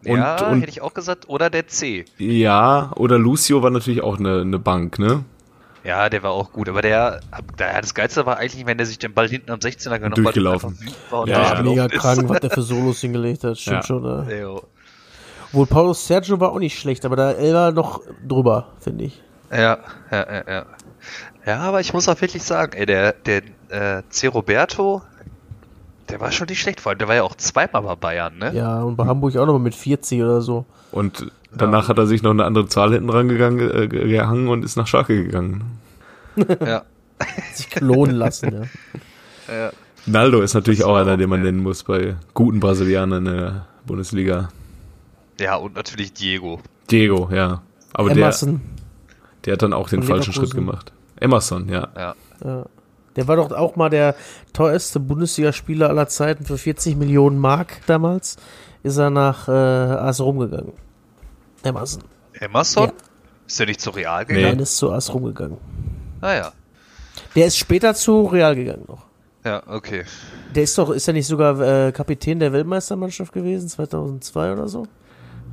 [0.05, 1.29] Und, ja, und hätte ich auch gesagt.
[1.29, 2.05] Oder der C.
[2.19, 5.25] ja, oder Lucio war natürlich auch eine, eine Bank, ne?
[5.85, 6.69] Ja, der war auch gut.
[6.69, 7.21] Aber der,
[7.59, 10.79] der das Geilste war eigentlich, wenn der sich den Ball hinten am 16er genommen Durchgelaufen.
[10.81, 11.13] hat.
[11.13, 11.63] war Ja, Ja, ja.
[11.63, 13.59] mega krank, was der für Solos hingelegt hat.
[13.59, 13.83] Stimmt Ja.
[13.83, 14.05] schon.
[14.05, 14.23] Ja.
[14.23, 14.41] ist.
[14.41, 14.63] Jo.
[15.49, 19.21] Obwohl Paulo Sergio war auch nicht schlecht, aber da Elba noch drüber, finde ich.
[19.51, 19.79] Ja,
[20.11, 20.67] ja, ja, ja.
[21.45, 24.29] Ja, aber ich muss auch wirklich sagen, ey, der, der äh, C.
[24.29, 25.03] Roberto,
[26.13, 26.81] der war schon nicht schlecht.
[26.81, 28.53] Vor allem, der war ja auch zweimal bei Bayern, ne?
[28.55, 30.67] Ja, und bei Hamburg auch noch mal mit 40 oder so.
[30.91, 34.63] Und danach hat er sich noch eine andere Zahl hinten dran gegangen, äh, gehangen und
[34.63, 35.79] ist nach Schalke gegangen.
[36.65, 36.83] Ja.
[37.53, 38.69] Sich klonen lassen,
[39.49, 39.55] ja.
[39.55, 39.71] ja.
[40.07, 43.37] Naldo ist natürlich auch war einer, auch den man nennen muss bei guten Brasilianern in
[43.37, 44.49] der Bundesliga.
[45.39, 46.61] Ja, und natürlich Diego.
[46.91, 47.61] Diego, ja.
[47.93, 48.63] Aber der, Emerson.
[49.45, 50.93] der hat dann auch den falschen Schritt gemacht.
[51.21, 51.89] Emerson, ja.
[51.95, 52.15] Ja.
[52.43, 52.67] Ja.
[53.17, 54.15] Der war doch auch mal der
[54.53, 58.37] teuerste Bundesligaspieler aller Zeiten für 40 Millionen Mark damals.
[58.83, 60.73] Ist er nach äh, AS rumgegangen.
[61.63, 62.03] Emerson.
[62.41, 62.87] Emerson?
[62.89, 62.93] Ja.
[63.47, 64.35] Ist der nicht zu Real Nee.
[64.35, 64.45] gegangen?
[64.57, 65.59] Nein, ist zu AS rumgegangen.
[66.21, 66.53] Naja.
[67.37, 69.05] Der ist später zu Real gegangen noch.
[69.45, 70.05] Ja, okay.
[70.55, 74.87] Der ist doch, ist er nicht sogar äh, Kapitän der Weltmeistermannschaft gewesen, 2002 oder so?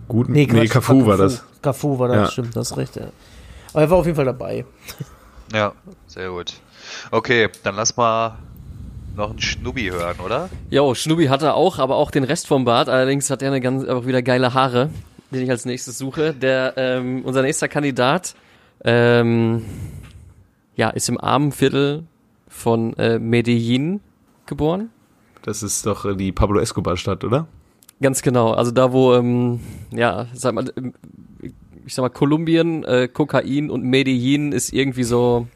[0.08, 1.44] Gut, nee, Quatsch, Cafu war das.
[1.62, 2.32] Cafu war das, Ja.
[2.32, 3.08] stimmt, das ist recht, ja.
[3.74, 4.66] Aber er war auf jeden Fall dabei.
[5.54, 5.74] Ja,
[6.08, 6.54] sehr gut.
[7.12, 8.38] Okay, dann lass mal
[9.16, 10.50] noch einen Schnubbi hören, oder?
[10.70, 12.90] Jo, Schnubi hat er auch, aber auch den Rest vom Bart.
[12.90, 14.90] Allerdings hat er eine ganz, auch wieder geile Haare,
[15.32, 16.34] den ich als nächstes suche.
[16.34, 18.36] Der, ähm, unser nächster Kandidat,
[18.84, 19.66] ähm,
[20.76, 22.04] ja, ist im Armenviertel
[22.48, 24.00] von äh, Medellin
[24.46, 24.90] geboren.
[25.44, 27.48] Das ist doch die Pablo Escobar-Stadt, oder?
[28.02, 28.52] Ganz genau.
[28.52, 29.60] Also da, wo, ähm,
[29.92, 30.94] ja, sag mal, ähm,
[31.86, 35.48] ich sag mal, Kolumbien, äh, Kokain und Medellin ist irgendwie so,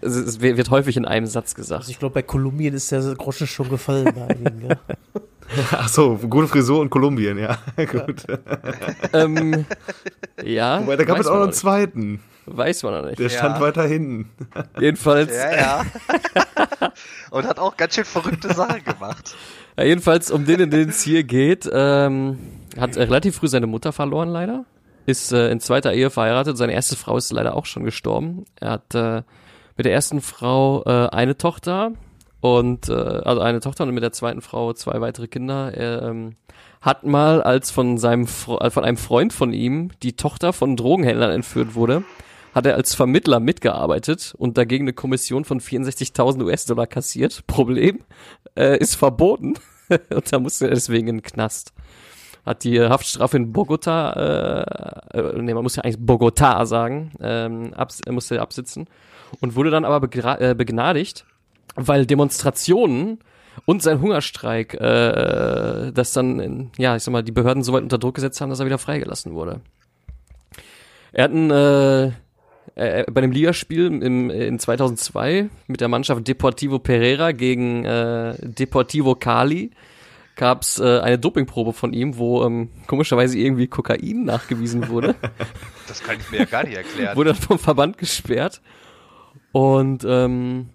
[0.00, 1.80] es, wird häufig in einem Satz gesagt.
[1.82, 4.76] Also ich glaube, bei Kolumbien ist der Groschen schon gefallen bei einigen, ja.
[5.72, 7.58] Ach so, gute Frisur in Kolumbien, ja.
[7.76, 8.26] Gut.
[9.14, 9.64] ähm,
[10.44, 10.82] ja.
[10.82, 12.20] Wobei, da gab es auch noch einen zweiten.
[12.44, 13.18] Weiß man noch nicht.
[13.18, 13.60] Der stand Ja.
[13.60, 14.30] weiter hinten.
[14.80, 15.84] Jedenfalls, Ja, ja.
[17.30, 19.34] Und hat auch ganz schön verrückte Sachen gemacht.
[19.76, 22.38] Ja, jedenfalls, um den, in den es hier geht, ähm,
[22.78, 24.64] hat er relativ früh seine Mutter verloren, leider.
[25.06, 26.56] Ist äh, in zweiter Ehe verheiratet.
[26.58, 28.44] Seine erste Frau ist leider auch schon gestorben.
[28.60, 29.22] Er hat äh,
[29.78, 31.92] mit der ersten Frau äh, eine Tochter
[32.40, 35.72] und äh, also eine Tochter und mit der zweiten Frau zwei weitere Kinder.
[35.72, 36.34] Er ähm,
[36.80, 41.30] hat mal, als von seinem äh, von einem Freund von ihm die Tochter von Drogenhändlern
[41.30, 42.02] entführt wurde,
[42.54, 47.44] hat er als Vermittler mitgearbeitet und dagegen eine Kommission von 64.000 US-Dollar kassiert.
[47.46, 48.00] Problem,
[48.56, 49.54] äh, ist verboten
[50.10, 51.72] und da musste er deswegen in den Knast.
[52.44, 54.12] Hat die Haftstrafe in Bogota,
[55.12, 58.88] äh, äh, nee, man muss ja eigentlich Bogota sagen, ähm, abs er musste absitzen
[59.40, 60.08] und wurde dann aber
[60.40, 61.24] äh, begnadigt,
[61.74, 63.18] weil Demonstrationen
[63.64, 67.82] und sein Hungerstreik, äh, das dann, in, ja, ich sag mal, die Behörden so weit
[67.82, 69.60] unter Druck gesetzt haben, dass er wieder freigelassen wurde.
[71.12, 72.06] Er hat ein, äh,
[72.74, 79.14] äh, bei dem Ligaspiel im, in 2002 mit der Mannschaft Deportivo Pereira gegen äh, Deportivo
[79.14, 79.70] Cali
[80.36, 85.14] gab's äh, eine Dopingprobe von ihm, wo ähm, komischerweise irgendwie Kokain nachgewiesen wurde.
[85.88, 87.16] Das kann ich mir ja gar nicht erklären.
[87.16, 88.60] wurde dann vom Verband gesperrt.
[89.52, 90.68] Und ähm,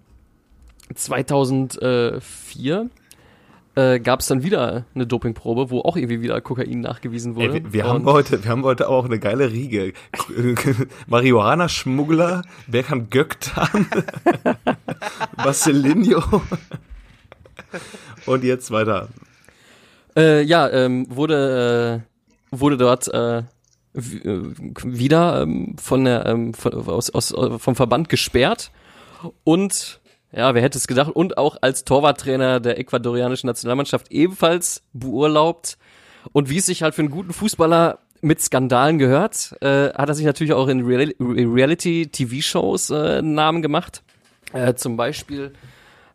[0.94, 2.90] 2004
[3.76, 7.54] äh, gab es dann wieder eine Dopingprobe, wo auch irgendwie wieder Kokain nachgewiesen wurde.
[7.54, 9.92] Ey, wir, wir, haben heute, wir haben heute auch eine geile Riege.
[11.06, 13.86] Marihuana-Schmuggler, Berkan Göktan,
[15.36, 16.22] Marcelinho.
[18.26, 19.08] Und jetzt weiter.
[20.16, 22.04] Äh, ja, ähm, wurde,
[22.52, 23.42] äh, wurde dort äh,
[23.94, 28.70] wieder ähm, von der, ähm, von, aus, aus, äh, vom Verband gesperrt
[29.44, 30.00] und
[30.36, 35.78] ja, wer hätte es gedacht, und auch als Torwarttrainer der ecuadorianischen Nationalmannschaft ebenfalls beurlaubt.
[36.32, 40.14] Und wie es sich halt für einen guten Fußballer mit Skandalen gehört, äh, hat er
[40.14, 44.02] sich natürlich auch in Real Reality-TV-Shows äh, Namen gemacht.
[44.52, 45.52] Äh, zum Beispiel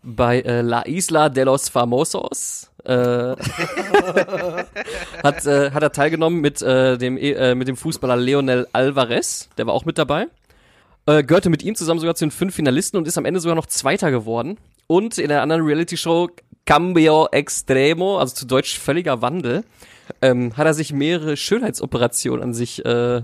[0.04, 2.69] bei äh, La Isla de los Famosos.
[2.86, 3.36] Äh,
[5.24, 9.68] hat, äh, hat er teilgenommen mit, äh, dem, äh, mit dem Fußballer Leonel Alvarez, der
[9.68, 10.28] war auch mit dabei.
[11.06, 13.56] Äh, gehörte mit ihm zusammen sogar zu den fünf Finalisten und ist am Ende sogar
[13.56, 14.58] noch Zweiter geworden.
[14.88, 16.30] Und in der anderen Reality-Show
[16.66, 19.64] Cambio Extremo, also zu Deutsch völliger Wandel,
[20.22, 23.24] ähm, hat er sich mehrere Schönheitsoperationen an sich äh,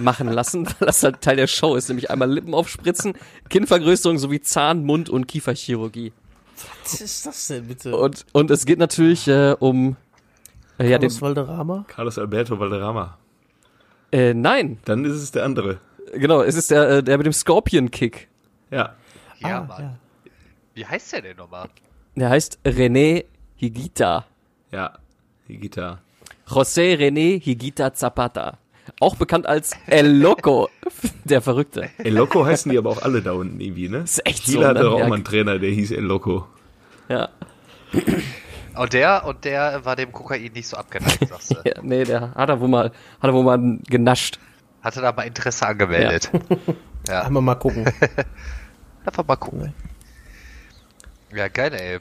[0.00, 3.14] machen lassen, weil das halt Teil der Show ist, nämlich einmal Lippen aufspritzen,
[3.50, 6.12] Kinnvergrößerung sowie Zahn-, Mund- und Kieferchirurgie.
[6.82, 7.96] Was ist das denn bitte?
[7.96, 9.96] Und, und es geht natürlich äh, um
[10.78, 11.84] äh, ja, den, Carlos Valderrama?
[11.88, 13.18] Carlos Alberto Valderrama.
[14.12, 15.78] äh, nein, Dann ist es der andere.
[16.14, 18.28] genau, es ist der, äh, der mit dem Scorpion-Kick.
[18.70, 18.94] Ja.
[19.40, 19.82] Ja, Ah, Mann.
[19.82, 19.96] ja.
[20.74, 21.68] Wie heißt der denn nochmal?
[22.14, 23.24] Der heißt René
[23.56, 24.24] Higuita.
[24.72, 24.94] Ja.
[25.48, 25.98] Gitarre.
[26.48, 28.58] José René Higuita Zapata.
[28.98, 30.70] Auch bekannt als El Loco,
[31.24, 31.90] der Verrückte.
[31.98, 33.98] El Loco heißen die aber auch alle da unten irgendwie, ne?
[33.98, 34.84] Ist echt Chile so, hatte ne?
[34.86, 35.08] doch auch Ja.
[35.08, 36.46] mal einen Trainer, der hieß El Loco.
[37.08, 37.28] Ja.
[38.74, 41.56] Und der, und der war dem Kokain nicht so abgeneigt, sagst du.
[41.64, 44.38] ja nee, der hat er wohl mal, hat er wohl mal genascht.
[44.82, 46.30] Hatte da mal Interesse angemeldet.
[47.08, 47.84] Ja, Einmal mal gucken.
[49.04, 49.74] einfach mal gucken.
[51.34, 51.98] Ja, geil, ey.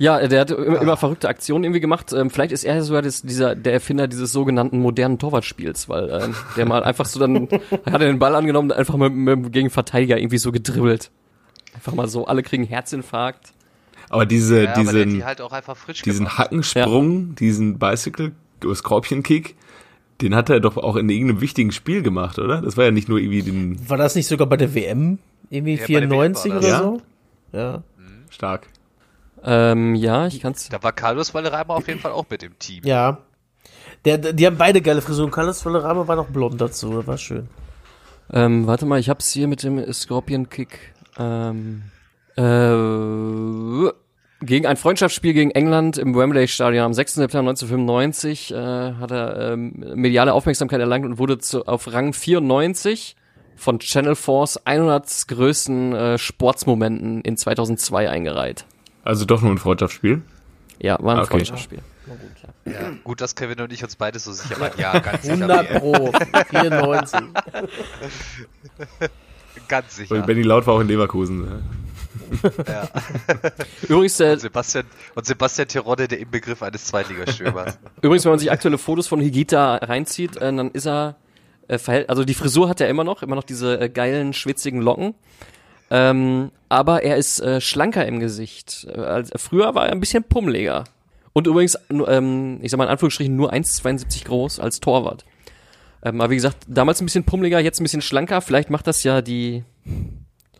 [0.00, 2.12] Ja, der hat immer, immer verrückte Aktionen irgendwie gemacht.
[2.12, 6.34] Ähm, vielleicht ist er sogar das, dieser, der Erfinder dieses sogenannten modernen Torwartspiels, weil ähm,
[6.56, 7.48] der mal einfach so dann,
[7.86, 11.10] hat er den Ball angenommen, und einfach mit, mit dem Gegenverteidiger irgendwie so gedribbelt.
[11.74, 13.52] Einfach mal so, alle kriegen Herzinfarkt.
[14.08, 16.38] Aber diese, Ja, diesen, die halt auch einfach frisch diesen gemacht.
[16.38, 18.32] Hackensprung, diesen Bicycle,
[18.74, 19.56] Scorpion Kick,
[20.22, 22.62] den hat er doch auch in irgendeinem wichtigen Spiel gemacht, oder?
[22.62, 25.18] Das war ja nicht nur irgendwie den, War das nicht sogar bei der WM?
[25.50, 26.78] Irgendwie Ja, bei der WM 94 war oder das.
[26.78, 27.02] so?
[27.52, 27.82] Ja.
[28.30, 28.68] Stark.
[29.44, 30.68] Ähm, ja, ich kann's.
[30.68, 32.82] Da war Carlos Valderrama auf jeden Fall auch mit im Team.
[32.84, 33.18] Ja.
[34.04, 35.30] Der, die haben beide geile Frisuren.
[35.30, 37.48] Carlos Valderrama war noch blond dazu, das war schön.
[38.32, 40.92] Ähm, warte mal, ich hab's hier mit dem Scorpion Kick.
[41.18, 41.82] Ähm,
[42.36, 43.90] äh,
[44.40, 47.14] gegen ein Freundschaftsspiel gegen England im Wembley Stadion am 6.
[47.14, 48.56] September 1995 äh,
[49.00, 53.16] hat er ähm, mediale Aufmerksamkeit erlangt und wurde zu, auf Rang 94
[53.56, 58.64] von Channel 4's 100 größten äh, Sportsmomenten in 2002 eingereiht.
[59.08, 60.20] Also doch nur ein Freundschaftsspiel.
[60.80, 61.30] Ja, war ein Okay.
[61.30, 61.78] Freundschaftsspiel.
[62.66, 64.72] Ja, gut, dass Kevin und ich uns beide so sicher waren.
[64.76, 65.32] Ja, ganz sicher.
[65.32, 66.12] 100 Pro,
[66.50, 67.20] 94.
[69.68, 70.22] Ganz Weil sicher.
[70.26, 71.64] Benny Laut war auch in Leverkusen.
[72.66, 72.86] Ja.
[73.88, 74.84] Übrigens, äh, Und Sebastian,
[75.14, 77.78] und Sebastian Terodde, der Inbegriff eines Zweitligastürmers.
[78.02, 81.16] Übrigens, wenn man sich aktuelle Fotos von Higita reinzieht, äh, dann ist er
[81.68, 84.82] äh, verhält, also die Frisur hat er immer noch, immer noch diese äh, geilen schwitzigen
[84.82, 85.14] Locken.
[85.90, 88.84] Ähm, aber er ist äh, schlanker im Gesicht.
[88.84, 90.84] Äh, früher war er ein bisschen pummeliger.
[91.32, 95.24] Und übrigens, ähm, ich sag mal in Anführungsstrichen, nur 1,72 groß als Torwart.
[96.02, 98.40] Ähm, aber wie gesagt, damals ein bisschen pummeliger, jetzt ein bisschen schlanker.
[98.40, 99.64] Vielleicht macht das ja die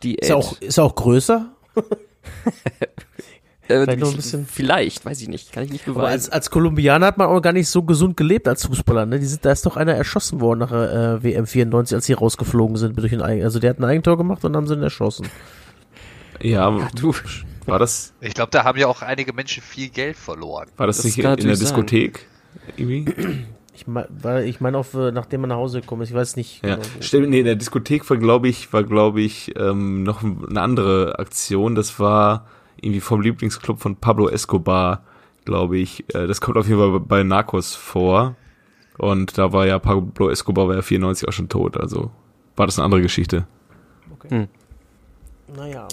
[0.03, 1.47] die Ist er auch, ist er auch größer?
[3.69, 6.13] äh, vielleicht noch ein bisschen- Vielleicht, weiß ich nicht, kann ich nicht Aber beweisen.
[6.13, 9.07] als, als Kolumbianer hat man auch gar nicht so gesund gelebt als Fußballer.
[9.07, 9.19] Ne?
[9.21, 12.77] Die sind, da ist doch einer erschossen worden nach äh, WM 94, als sie rausgeflogen
[12.77, 12.99] sind.
[12.99, 15.27] Durch ein, Eigen- also der hat ein Eigentor gemacht und haben sie ihn erschossen.
[16.41, 17.13] Ja, du,
[17.67, 20.69] war das, Ich glaube, da haben ja auch einige Menschen viel Geld verloren.
[20.77, 21.57] war das, Das nicht kann in der.
[21.57, 22.27] Diskothek?
[22.77, 23.05] Irgendwie?
[23.75, 26.65] Ich meine, ich mein auf, äh, nachdem man nach Hause gekommen ist, ich weiß nicht.
[26.65, 30.23] Ja, genau stimmt, nee, in der Diskothek war, glaube ich, war, glaube ich, ähm, noch
[30.23, 31.75] eine andere Aktion.
[31.75, 32.47] Das war
[32.81, 35.03] irgendwie vom Lieblingsclub von Pablo Escobar,
[35.45, 36.05] glaube ich.
[36.15, 38.37] Äh, das kommt auf jeden Fall bei Narcos vor.
[38.99, 42.11] Und da war ja Pablo Escobar war ja 94 auch schon tot, also
[42.57, 43.47] war das eine andere Geschichte.
[45.55, 45.87] Naja.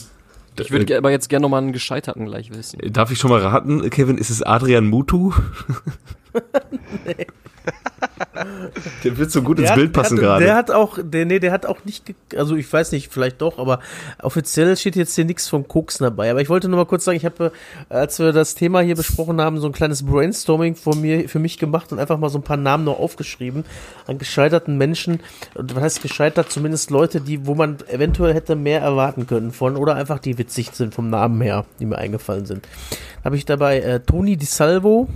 [0.60, 2.80] ich würde ge- aber jetzt gerne nochmal einen gescheiterten gleich wissen.
[2.92, 5.32] Darf ich schon mal raten, Kevin, ist es Adrian Mutu?
[9.04, 10.58] Der wird so gut ins Der Bild hat- passen der hat, Der gerade.
[10.58, 13.80] hat auch, der, nee, der hat auch nicht, also ich weiß nicht, vielleicht doch, aber
[14.22, 16.32] offiziell steht jetzt hier nichts vom Koksen dabei.
[16.32, 17.52] Aber ich wollte nur mal kurz sagen, ich habe,
[17.90, 21.40] äh, als wir das Thema hier besprochen haben, so ein kleines Brainstorming von mir, für
[21.40, 23.64] mich gemacht und einfach mal so ein paar Namen noch aufgeschrieben
[24.08, 25.20] an gescheiterten Menschen.
[25.54, 26.52] Und was heißt gescheitert?
[26.52, 30.72] Zumindest Leute, die, wo man eventuell hätte mehr erwarten können von oder einfach die witzig
[30.74, 32.68] sind vom Namen her, die mir eingefallen sind.
[33.24, 35.08] Habe ich dabei äh, Toni Di Salvo,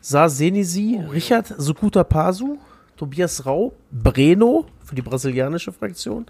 [0.00, 2.58] Sa Senisi, Richard Sukuta Pasu,
[2.96, 6.26] Tobias Rau, Breno für die brasilianische Fraktion,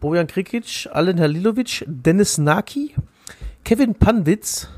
[0.00, 2.94] Bojan Krikic, Alen Halilovic, Dennis Naki,
[3.64, 4.68] Kevin Panditz,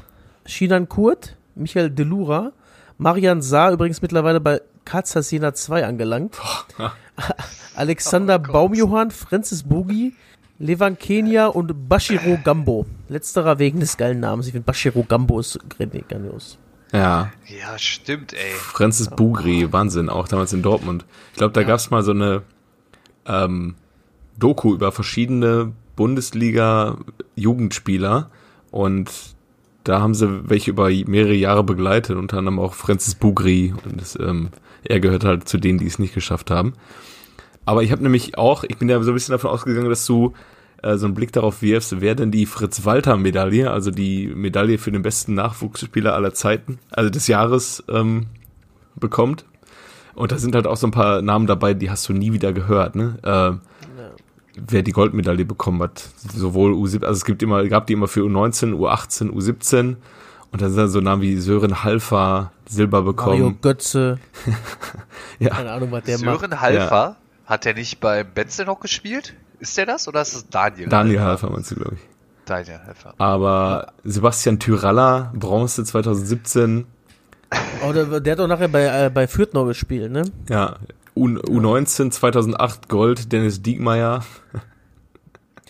[0.46, 2.52] Shinan Kurt, Michael Delura,
[2.98, 6.38] Marian Saar, übrigens mittlerweile bei Katzasina 2 angelangt,
[7.74, 10.14] Alexander Baumjohann, Francis Bogi,
[10.58, 12.84] Levan Kenia und Bashiro Gambo.
[13.08, 14.46] Letzterer wegen des geilen Namens.
[14.46, 16.58] Ich finde Bashiro Gambo ist grandios.
[16.92, 18.52] Ja, Ja, stimmt, ey.
[18.54, 21.04] Francis Bugri, Wahnsinn, auch damals in Dortmund.
[21.32, 22.42] Ich glaube, da gab's mal so eine
[23.26, 23.76] ähm,
[24.38, 28.30] Doku über verschiedene Bundesliga-Jugendspieler
[28.70, 29.10] und
[29.84, 34.18] da haben sie welche über mehrere Jahre begleitet, unter anderem auch Francis Bugri und das,
[34.18, 34.48] ähm,
[34.84, 36.72] er gehört halt zu denen, die es nicht geschafft haben.
[37.66, 40.32] Aber ich habe nämlich auch, ich bin ja so ein bisschen davon ausgegangen, dass du
[40.82, 45.02] äh, so einen Blick darauf wirfst, wer denn die Fritz-Walter-Medaille, also die Medaille für den
[45.02, 48.26] besten Nachwuchsspieler aller Zeiten, also des Jahres, ähm,
[48.96, 49.44] bekommt.
[50.14, 52.52] Und da sind halt auch so ein paar Namen dabei, die hast du nie wieder
[52.52, 53.18] gehört, ne?
[53.22, 53.66] Äh,
[54.56, 56.08] wer die Goldmedaille bekommen hat.
[56.16, 59.96] Sowohl U17, also es gibt immer, gab die immer für U19, U18, U17.
[60.52, 63.58] Und da sind dann so Namen wie Sören Halfer Silber Mario bekommen.
[63.60, 64.18] Götze.
[65.38, 65.54] Ja.
[65.54, 66.40] Keine Ahnung, was der macht.
[66.40, 67.16] Sören Halfer,
[67.46, 69.34] hat der nicht beim Betze noch gespielt?
[69.60, 70.88] Ist der das oder ist es Daniel?
[70.88, 72.00] Daniel Halfer meinst du, glaube ich.
[72.46, 73.14] Daniel Halfer.
[73.18, 76.86] Aber Sebastian Tyralla, Bronze 2017.
[77.86, 80.22] Oh, der, der hat auch nachher bei, äh, bei Fürth noch gespielt, ne?
[80.48, 80.76] Ja,
[81.14, 84.24] U, U19 2008 Gold, Dennis Diekmeyer.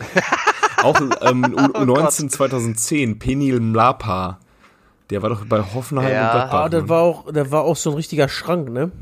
[0.82, 4.38] auch ähm, U, U19 2010 Penil Mlapa.
[5.10, 6.26] Der war doch bei Hoffenheim Ja.
[6.26, 6.60] und Gladbach.
[6.64, 6.88] Ah, der ne?
[6.88, 8.92] war auch, der war auch so ein richtiger Schrank, ne?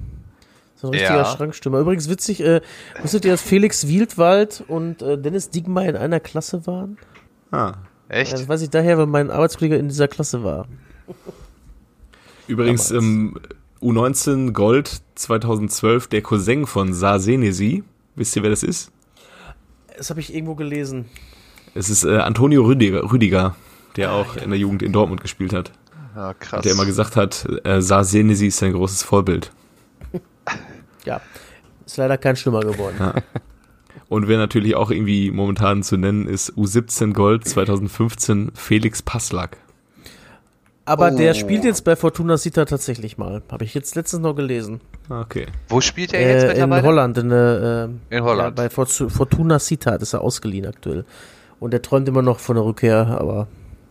[0.81, 1.25] So ein richtiger Ja.
[1.25, 1.81] Schrankstürmer.
[1.81, 2.61] Übrigens witzig, äh,
[3.03, 6.99] wusstet ihr, dass Felix Wildwald und äh, Dennis Diegmeier in einer Klasse waren?
[7.51, 7.75] ah.
[8.11, 8.33] Echt?
[8.33, 10.67] Ja, das weiß ich daher, weil mein Arbeitskollege in dieser Klasse war.
[12.47, 13.39] Übrigens ähm,
[13.83, 17.85] U19 Gold 2012 der Cousin von Sa Senesi.
[18.17, 18.91] Wisst ihr, wer das ist?
[19.99, 21.05] Das habe ich irgendwo gelesen.
[21.75, 23.57] Es ist äh, Antonio Rüdiger, Rüdiger
[23.97, 25.73] der auch in der Jugend in Dortmund gespielt hat.
[26.15, 26.63] Ja, krass.
[26.63, 29.51] Der immer gesagt hat, äh, Sa Senesi ist sein großes Vorbild.
[31.09, 31.21] Ja,
[31.87, 32.97] ist leider kein Schlimmer geworden.
[33.01, 33.15] Ja.
[34.09, 39.57] Und wer natürlich auch irgendwie momentan zu nennen ist, U17 Gold 2015 Felix Passlack.
[40.85, 41.35] Aber der Oh.
[41.35, 43.43] spielt jetzt bei Fortuna Sita tatsächlich mal.
[43.51, 44.81] Habe ich jetzt letztens noch gelesen.
[45.11, 45.47] Okay.
[45.69, 46.83] Wo spielt er jetzt Äh, in mittlerweile?
[46.87, 48.57] Holland, in, äh, In ja, Holland.
[48.57, 51.05] bei Fortu- Fortuna Sita ist er ausgeliehen aktuell.
[51.61, 53.49] Und er träumt immer noch von der Rückkehr, aber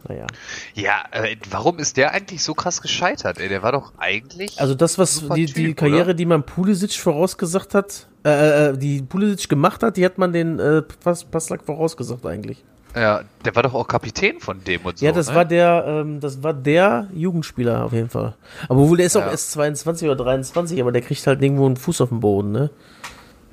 [0.08, 0.26] naja.
[0.74, 3.40] Ja, äh, warum ist der eigentlich so krass gescheitert?
[3.40, 4.60] Ey, der war doch eigentlich.
[4.60, 6.14] Also das, was die, Typ, die Karriere, oder?
[6.14, 10.60] die man Pulisic vorausgesagt hat, äh, äh, die Pulisic gemacht hat, die hat man den
[10.60, 12.64] äh, Pas Paslak vorausgesagt eigentlich.
[12.96, 15.06] ja, der war doch auch Kapitän von dem und so.
[15.06, 15.36] ja, das ne?
[15.36, 18.36] war der, ähm, das war der Jugendspieler auf jeden Fall.
[18.70, 19.32] Aber wohl, der ist auch Ja.
[19.32, 22.70] erst 22 oder 23, aber der kriegt halt irgendwo einen Fuß auf den Boden, ne?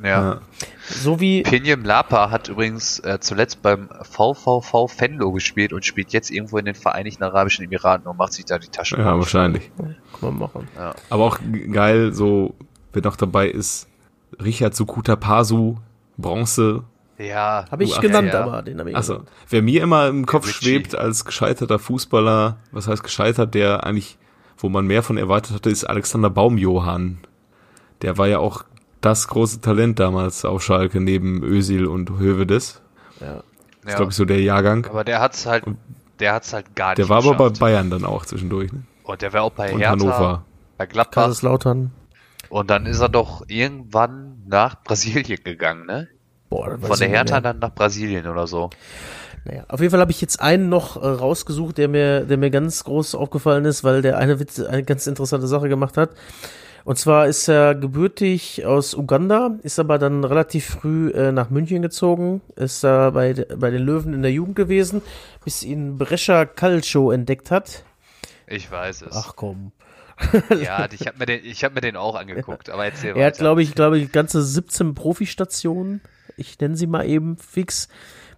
[0.05, 0.23] Ja.
[0.23, 0.41] Ja.
[0.87, 6.31] So wie, Pinjem Lapa hat übrigens äh, zuletzt beim VVV Venlo gespielt und spielt jetzt
[6.31, 8.99] irgendwo in den Vereinigten Arabischen Emiraten und macht sich da die Taschen.
[8.99, 9.71] Ja, wahrscheinlich.
[9.77, 10.69] kann man machen.
[11.09, 11.39] Aber auch
[11.73, 12.55] geil, so,
[12.93, 13.89] wer noch dabei ist,
[14.43, 15.77] Richard Sukuta Pasu,
[16.19, 16.85] Bronze.
[17.17, 17.65] Ja.
[17.71, 18.43] Habe ich U18, genannt, ja.
[18.45, 20.65] aber den habe ich Achso, wer mir immer im Kopf Richie.
[20.65, 24.19] schwebt als gescheiterter Fußballer, was heißt gescheitert, der eigentlich,
[24.59, 27.19] wo man mehr von erwartet hatte, ist Alexander Baumjohann.
[28.03, 28.65] Der war ja auch
[29.05, 32.81] das große Talent damals auf Schalke neben Özil und Hövedes.
[33.21, 33.43] Ja.
[33.83, 34.87] Das ist, glaube ich, so der Jahrgang.
[34.87, 35.65] Aber der hat's halt,
[36.19, 37.61] der hat's halt gar nicht Der war aber bei geschafft.
[37.61, 38.73] Bayern dann auch zwischendurch.
[38.73, 38.83] Ne?
[39.03, 40.45] Und der war auch bei Und Hertha, Hannover.
[40.79, 41.25] bei Gladbach.
[41.25, 41.93] Kaiserslautern.
[42.49, 46.09] Und dann ist er doch irgendwann nach Brasilien gegangen, ne?
[46.49, 48.71] Boah, Von der Hertha dann nach Brasilien oder so.
[49.45, 52.51] Naja, auf jeden Fall habe ich jetzt einen noch äh, rausgesucht, der mir, der mir
[52.51, 56.11] ganz groß aufgefallen ist, weil der eine Witz, eine ganz interessante Sache gemacht hat.
[56.85, 61.80] Und zwar ist er gebürtig aus Uganda, ist aber dann relativ früh äh, nach München
[61.80, 65.01] gezogen, ist da bei, bei den Löwen in der Jugend gewesen,
[65.45, 67.85] bis ihn Brescia Calcio entdeckt hat.
[68.47, 69.16] Ich weiß es.
[69.16, 69.72] Ach komm.
[70.62, 72.70] Ja, ich habe mir den, ich habe mir den auch angeguckt.
[72.70, 73.39] Aber erzähl Er hat, weiter.
[73.45, 76.03] glaube ich, glaube ich, ganze 17 Profistationen.
[76.37, 77.89] Ich nenne sie mal eben fix.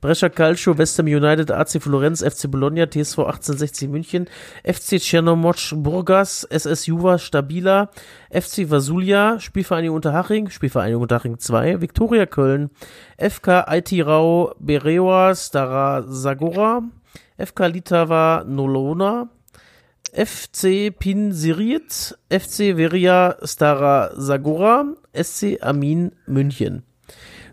[0.06, 4.26] Brescia Calcio, West Ham United, AC Florenz, FC Bologna, TSV 1860 München,
[4.62, 7.90] FC Czernomoc Burgas, SS Juva Stabila,
[8.30, 12.70] FC Vasulia, Spielvereinigung Unterhaching, Spielvereinigung Unterhaching 2, Viktoria Köln,
[13.18, 16.82] FK Aitirau Bereoa Stara Zagora,
[17.36, 19.28] FK Litava Nolona,
[20.12, 26.84] FC Pinsiriet, FC Veria Stara Zagora, SC Amin München.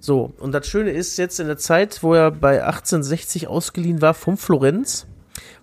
[0.04, 4.14] So, und das Schöne ist jetzt in der Zeit, wo er bei 1860 ausgeliehen war
[4.14, 5.08] vom Florenz.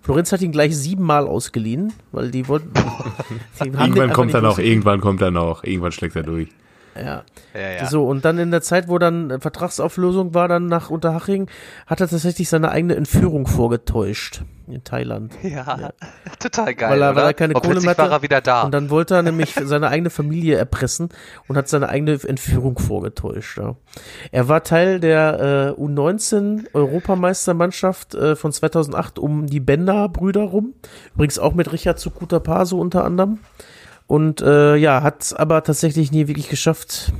[0.01, 2.73] Florenz hat ihn gleich siebenmal ausgeliehen, weil die wollten.
[3.63, 6.49] Die Irgendwann kommt er noch, irgendwann kommt er noch, irgendwann schlägt er durch.
[6.95, 7.23] Ja.
[7.53, 7.85] Ja, ja.
[7.85, 11.47] So, und dann in der Zeit, wo dann Vertragsauflösung war, dann nach Unterhaching,
[11.85, 14.41] hat er tatsächlich seine eigene Entführung vorgetäuscht
[14.73, 15.33] in Thailand.
[15.43, 15.91] Ja,
[16.39, 16.91] total geil.
[16.91, 18.01] Weil er- weil er keine und Kohle mehr hatte.
[18.03, 18.61] war er wieder da.
[18.63, 21.09] Und dann wollte er nämlich seine eigene Familie erpressen
[21.47, 23.57] und hat seine eigene Entführung vorgetäuscht.
[23.57, 23.75] Ja.
[24.31, 30.73] Er war Teil der äh, U19-Europameistermannschaft äh, von 2008 um die Bender-Brüder rum.
[31.15, 33.39] Übrigens auch mit Richard Sukuta Paso unter anderem.
[34.07, 37.13] Und äh, ja, hat aber tatsächlich nie wirklich geschafft,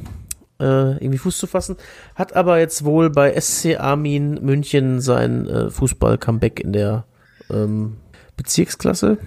[0.60, 1.78] äh, irgendwie Fuß zu fassen.
[2.16, 7.06] Hat aber jetzt wohl bei SC Armin München sein äh, Fußball-Comeback in der
[7.50, 7.98] ähm,
[8.38, 9.18] Bezirksklasse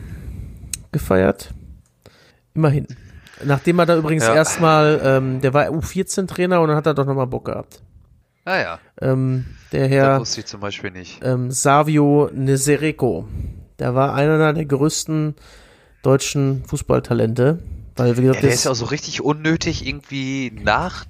[0.92, 1.50] gefeiert.
[2.54, 2.86] Immerhin.
[3.44, 4.34] Nachdem er da übrigens Ja.
[4.34, 7.82] erstmal, ähm, der war U14-Trainer und dann hat er doch nochmal Bock gehabt.
[8.44, 11.20] Naja, Ähm, der das Herr wusste ich zum Beispiel nicht.
[11.24, 13.26] ähm, Savio Nesereko,
[13.78, 15.34] der war einer der größten
[16.02, 17.58] deutschen Fußballtalente.
[17.96, 21.04] Weil, wie Ja, gesagt, der das- ist ja auch so richtig unnötig irgendwie nach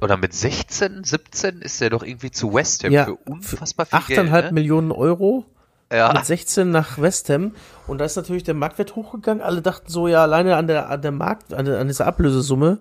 [0.00, 3.98] oder mit 16, 17 ist er doch irgendwie zu West Ham Ja, für unfassbar viel
[3.98, 4.44] 8,5 Geld.
[4.46, 4.52] Ne?
[4.52, 5.44] Millionen Euro
[5.92, 7.52] Ja, mit 16 nach West Ham
[7.86, 9.42] und da ist natürlich der Marktwert hochgegangen.
[9.42, 12.78] Alle dachten so, ja, alleine an der, an der Markt, an, der, an dieser Ablösesumme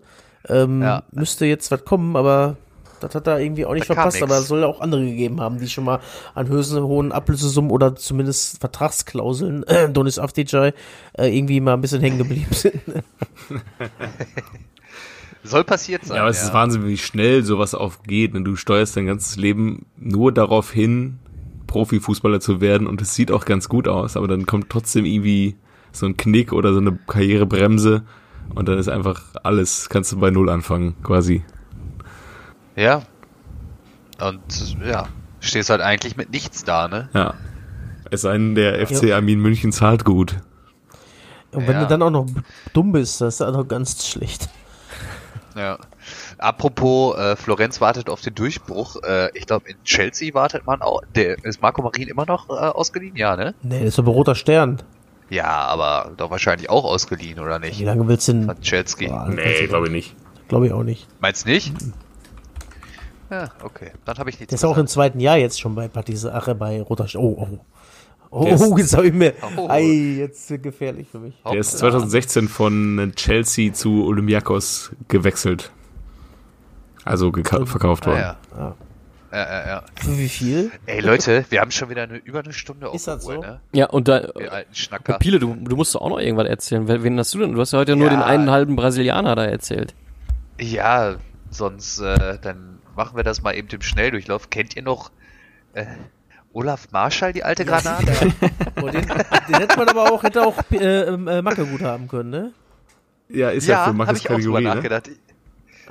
[0.47, 1.03] ähm, Ja.
[1.12, 2.57] müsste jetzt was kommen, aber
[2.99, 4.22] das hat er irgendwie auch nicht Da verpasst.
[4.22, 5.99] Aber es soll ja auch andere gegeben haben, die schon mal
[6.36, 10.74] an höchsten hohen Ablösesummen oder zumindest Vertragsklauseln, äh, Donis Avdijay,
[11.14, 12.80] äh, irgendwie mal ein bisschen hängen geblieben sind.
[15.43, 16.18] soll passiert sein.
[16.18, 18.36] Ja, aber es ist Wahnsinn, wie schnell sowas aufgeht.
[18.36, 21.20] Und du steuerst dein ganzes Leben nur darauf hin,
[21.70, 22.88] Profifußballer zu werden.
[22.88, 25.55] Und es sieht auch ganz gut aus, aber dann kommt trotzdem irgendwie
[25.91, 28.03] so ein Knick oder so eine Karrierebremse.
[28.55, 31.43] Und dann ist einfach alles, kannst du bei Null anfangen, quasi.
[32.76, 33.03] Ja.
[34.20, 34.41] Und
[34.84, 35.07] ja,
[35.39, 37.09] stehst halt eigentlich mit nichts da, ne?
[37.13, 37.36] Ja.
[38.11, 40.38] Es sei denn, der FC Armin München zahlt gut.
[41.51, 41.82] Und wenn Ja.
[41.82, 42.26] du dann auch noch
[42.74, 44.49] dumm bist, das ist dann auch ganz schlecht.
[45.55, 45.78] Ja.
[46.39, 48.97] Apropos, äh, Florenz wartet auf den Durchbruch.
[49.03, 51.01] Äh, ich glaube, in Chelsea wartet man auch.
[51.15, 53.15] Der, ist Marco Marin immer noch äh, ausgeliehen?
[53.15, 53.53] Ja, ne?
[53.61, 54.81] Nee, das ist aber roter Stern.
[55.29, 57.81] Ja, aber doch wahrscheinlich auch ausgeliehen, oder Wie nicht?
[57.81, 58.45] lange willst du denn?
[58.45, 59.09] Von Chelsea.
[59.09, 60.15] Boah, Nee, glaube ich nicht.
[60.47, 61.07] Glaube ich auch nicht.
[61.19, 61.73] Meinst nicht?
[63.29, 63.91] Ja, okay.
[64.05, 66.81] Dann habe ich nichts Der ist auch im zweiten Jahr jetzt schon bei Partisache bei
[66.81, 67.59] Roter Sch Oh, oh.
[68.31, 69.33] Oh, ist- oh, jetzt habe ich mir.
[69.57, 69.67] Oh.
[69.69, 69.83] Ei,
[70.19, 71.35] jetzt gefährlich für mich.
[71.45, 71.89] Der ist Hoppla.
[71.91, 75.71] 2016 von Chelsea zu Olympiakos gewechselt.
[77.10, 78.20] Also verkauft Ah, worden.
[78.20, 78.38] ja.
[78.57, 78.76] Ah.
[79.32, 79.84] Ja, ja, ja.
[79.95, 80.72] Für wie viel?
[80.88, 83.41] Ey, Leute, wir haben schon wieder eine, über eine Stunde auf Ist das Uhr, so?
[83.41, 83.60] ne?
[83.74, 85.20] Ja, und da, Wir alten Schnacker.
[85.20, 86.88] Pile, du, du musst doch auch noch irgendwas erzählen.
[86.88, 87.53] Wen, hast du denn?
[87.53, 88.14] Du hast ja heute nur Ja.
[88.16, 89.93] den einen halben Brasilianer da erzählt.
[90.60, 91.16] Ja,
[91.51, 94.49] sonst, äh, dann machen wir das mal eben im Schnelldurchlauf.
[94.49, 95.12] Kennt ihr noch
[95.74, 95.86] äh,
[96.51, 98.12] Olaf Marschall, die alte Granate?
[98.82, 102.30] Oh, den, den hätte man aber auch, hätte auch äh, äh, Macke gut haben können,
[102.32, 102.51] ne?
[103.30, 104.64] Ja, ist ja, ja, für habe Markus ich auch drüber Kategorie.
[104.64, 104.76] Ne?
[104.76, 105.10] nachgedacht.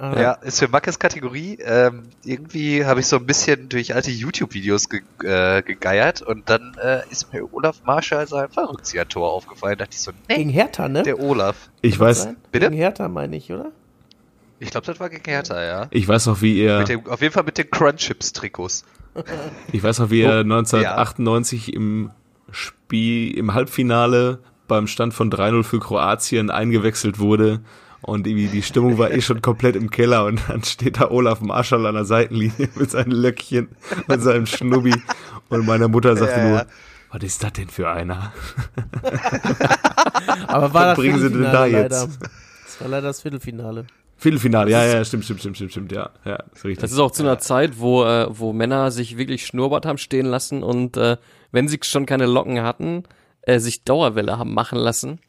[0.00, 0.20] Ah.
[0.20, 1.58] Ja, ist für Mackes Kategorie.
[1.60, 6.76] Ähm, irgendwie habe ich so ein bisschen durch alte YouTube-Videos ge äh, gegeiert und dann
[6.80, 9.76] äh, ist mir Olaf Marschall sein Fallrückzieher-Tor aufgefallen.
[9.76, 11.02] Da dachte ich so, Gegen nee, Hertha, ne?
[11.02, 11.68] der Olaf.
[11.82, 12.36] Ich weiß, Sein?
[12.52, 12.66] Bitte?
[12.66, 13.72] Gegen Hertha meine ich, oder?
[14.60, 15.86] Ich glaube, das war gegen Hertha, ja.
[15.90, 18.84] ich weiß noch, wie ihr, Mit dem, auf jeden Fall mit den Crunchips-Trikots.
[19.72, 22.10] ich weiß noch, wie Oh, ihr 1998 im
[22.50, 24.38] Spiel, im Halbfinale
[24.68, 27.60] beim Stand von 3-0 für Kroatien eingewechselt wurde.
[28.02, 31.40] Und irgendwie die Stimmung war eh schon komplett im Keller und dann steht da Olaf
[31.40, 33.68] Marschall an der Seitenlinie mit seinen Löckchen
[34.06, 34.94] und seinem Schnubbi
[35.48, 36.50] und meine Mutter sagte Ja, ja.
[36.50, 36.66] nur,
[37.10, 38.32] was ist das denn für einer?
[40.46, 41.92] Aber war Was das bringen sie denn da Viertelfinale jetzt?
[41.92, 42.08] leider.
[42.64, 43.86] Das war leider das Viertelfinale.
[44.16, 46.80] Viertelfinale, ja, ja, stimmt, stimmt, stimmt, stimmt, stimmt, ja, ja, ist richtig.
[46.80, 50.26] Das ist auch zu einer Zeit, wo, äh, wo Männer sich wirklich Schnurrbart haben stehen
[50.26, 51.18] lassen und äh,
[51.52, 53.04] wenn sie schon keine Locken hatten,
[53.42, 55.20] äh, sich Dauerwelle haben machen lassen.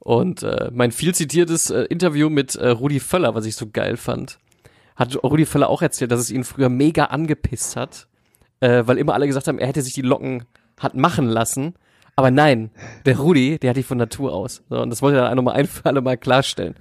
[0.00, 3.96] Und äh, mein viel zitiertes äh, Interview mit äh, Rudi Völler, was ich so geil
[3.96, 4.38] fand,
[4.96, 8.06] hat Rudi Völler auch erzählt, dass es ihn früher mega angepisst hat,
[8.60, 10.44] äh, weil immer alle gesagt haben, er hätte sich die Locken
[10.80, 11.74] hat machen lassen.
[12.16, 12.70] Aber nein,
[13.06, 14.62] der Rudi, der hat die von Natur aus.
[14.68, 16.74] So, und das wollte er dann nochmal ein für alle Mal klarstellen.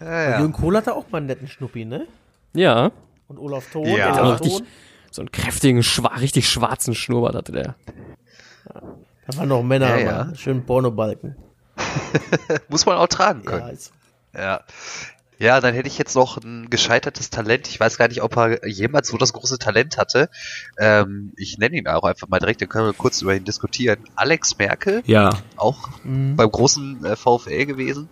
[0.00, 0.38] Ja, ja.
[0.40, 2.06] Jürgen Kohl hatte auch mal einen netten Schnuppi, ne?
[2.54, 2.90] Ja,
[3.28, 4.12] Und Olaf Thon, Ja.
[4.20, 4.58] Olaf Richtig.
[4.58, 4.66] Thon.
[5.10, 7.76] so einen kräftigen, schwa richtig schwarzen Schnurrbart hatte der.
[9.26, 10.20] Da waren noch Männer, Ja, ja.
[10.20, 11.36] aber schön Pornobalken.
[12.68, 13.78] Muss man auch tragen können.
[14.34, 14.60] Ja, Ja.
[15.40, 17.66] Ja, dann hätte ich jetzt noch ein gescheitertes Talent.
[17.66, 20.30] Ich weiß gar nicht, ob er jemals so das große Talent hatte.
[20.78, 24.04] Ähm, ich nenne ihn auch einfach mal direkt, dann können wir kurz über ihn diskutieren.
[24.14, 26.36] Alex Merkel, ja, auch Mhm.
[26.36, 28.08] beim großen äh, VfL gewesen,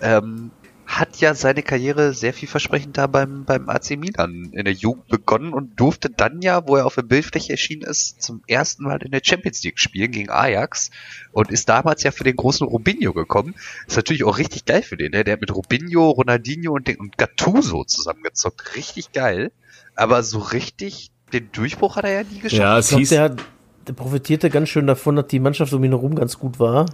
[0.00, 0.50] ähm,
[0.86, 5.52] hat ja seine Karriere sehr vielversprechend da beim, beim AC Milan in der Jugend begonnen
[5.52, 9.10] und durfte dann ja, wo er auf der Bildfläche erschienen ist, zum ersten Mal in
[9.10, 10.90] der Champions League spielen gegen Ajax
[11.32, 13.54] und ist damals ja für den großen Robinho gekommen.
[13.88, 15.24] Ist natürlich auch richtig geil für den, ne?
[15.24, 18.76] der hat mit Robinho, Ronaldinho und, den, und Gattuso zusammengezockt.
[18.76, 19.50] Richtig geil.
[19.96, 22.60] Aber so richtig den Durchbruch hat er ja nie geschafft.
[22.62, 23.44] ja, ich es glaube, hieß, der, hat-
[23.88, 26.86] der profitierte ganz schön davon, dass die Mannschaft um ihn herum ganz gut war.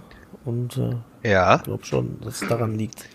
[0.45, 1.57] Und äh, Ja.
[1.57, 3.05] ich glaube schon, dass es daran liegt.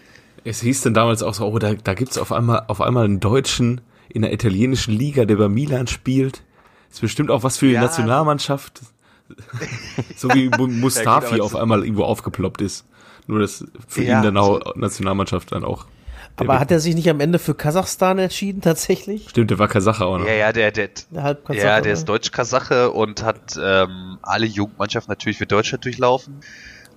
[0.45, 3.21] Es hieß dann damals auch so, oh, da, da gibt's auf einmal, auf einmal einen
[3.21, 6.43] Deutschen in der italienischen Liga, der bei Milan spielt.
[6.91, 7.83] Ist bestimmt auch was für die Ja.
[7.83, 8.81] Nationalmannschaft.
[10.17, 12.87] so wie Mu- Mustafi aber auf einmal irgendwo aufgeploppt ist.
[13.27, 15.87] Nur, dass für Ja, ihn dann auch Nationalmannschaft dann auch.
[16.37, 19.29] Aber hat er sich nicht am Ende für Kasachstan entschieden, tatsächlich?
[19.29, 20.27] Stimmt, der war Kasacher auch noch.
[20.27, 25.37] Ja, ja, der, der, Der Ja, der ist Deutsch-Kasache und hat ähm, alle Jugendmannschaften natürlich
[25.39, 26.41] für Deutschland durchlaufen.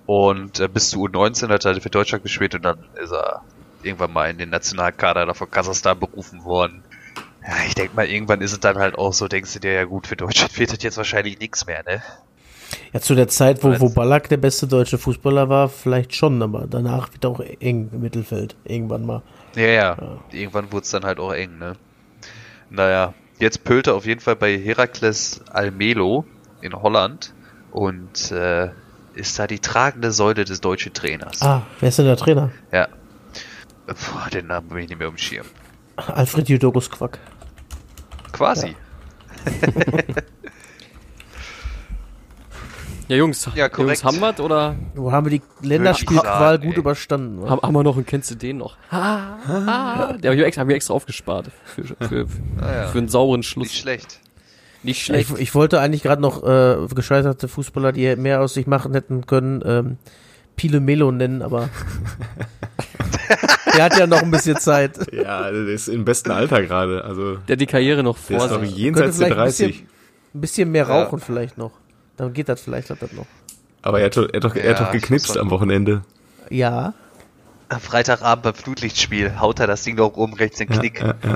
[0.06, 3.42] Und äh, bis zu U19 hat er für Deutschland gespielt und dann ist er
[3.82, 6.82] irgendwann mal in den Nationalkader da von Kasachstan berufen worden.
[7.46, 9.84] Ja, ich denke mal, irgendwann ist es dann halt auch so, denkst du dir, ja
[9.84, 12.02] gut, für Deutschland wird das jetzt wahrscheinlich nichts mehr, ne?
[12.92, 16.66] Ja, zu der Zeit, wo, wo Ballack der beste deutsche Fußballer war, vielleicht schon, aber
[16.68, 18.56] danach wird auch eng im Mittelfeld.
[18.64, 19.22] Irgendwann mal.
[19.56, 19.96] Ja, ja.
[20.30, 21.76] Irgendwann wurde es dann halt auch eng, ne?
[22.70, 26.24] Naja, jetzt pölt er auf jeden Fall bei Herakles Almelo
[26.62, 27.34] in Holland
[27.70, 28.70] und äh,
[29.14, 31.40] ist da die tragende Säule des deutschen Trainers.
[31.42, 32.50] Ah, wer ist denn der Trainer?
[32.72, 32.88] Ja.
[33.86, 35.46] Puh, den Namen bin ich nicht mehr um Schirm.
[35.96, 37.18] Alfred Judokus Quack.
[38.32, 38.74] Quasi.
[43.08, 44.02] Ja, Jungs, Ja, korrekt.
[44.02, 46.78] Jungs, haben wir's oder Wo haben wir die Länderspielqual gut ey.
[46.78, 47.48] überstanden?
[47.50, 48.76] haben, haben wir noch einen, kennst du den noch?
[48.90, 50.12] Ha, ha.
[50.14, 51.50] Der hab ich extra, hab extra aufgespart.
[51.64, 52.26] Für, für, für,
[52.60, 52.86] Ah, ja.
[52.88, 53.74] für einen sauren Nicht Schluss.
[53.74, 54.20] schlecht.
[54.84, 55.38] Nicht Ich, schlecht.
[55.38, 59.62] ich wollte eigentlich gerade noch äh, gescheiterte Fußballer, die mehr aus sich machen hätten können,
[59.64, 59.96] ähm,
[60.56, 61.68] Pile Melo nennen, aber
[63.76, 64.98] der hat ja noch ein bisschen Zeit.
[65.12, 67.04] Ja, der ist im besten Alter gerade.
[67.04, 68.76] Also, Der hat die Karriere noch der vor ist sich.
[68.76, 69.86] jenseits der vielleicht ein bisschen- 30.
[70.34, 71.02] Ein bisschen mehr Ja.
[71.04, 71.72] rauchen vielleicht noch.
[72.16, 73.26] Dann geht das vielleicht hat das noch.
[73.82, 76.02] Aber er hat, doch- er hat doch, er hat Ja, doch ich geknipst am Wochenende.
[76.50, 76.94] Ja,
[77.68, 81.00] Am Freitagabend beim Flutlichtspiel haut er das Ding doch oben rechts in den Knick.
[81.00, 81.14] Ja, ja,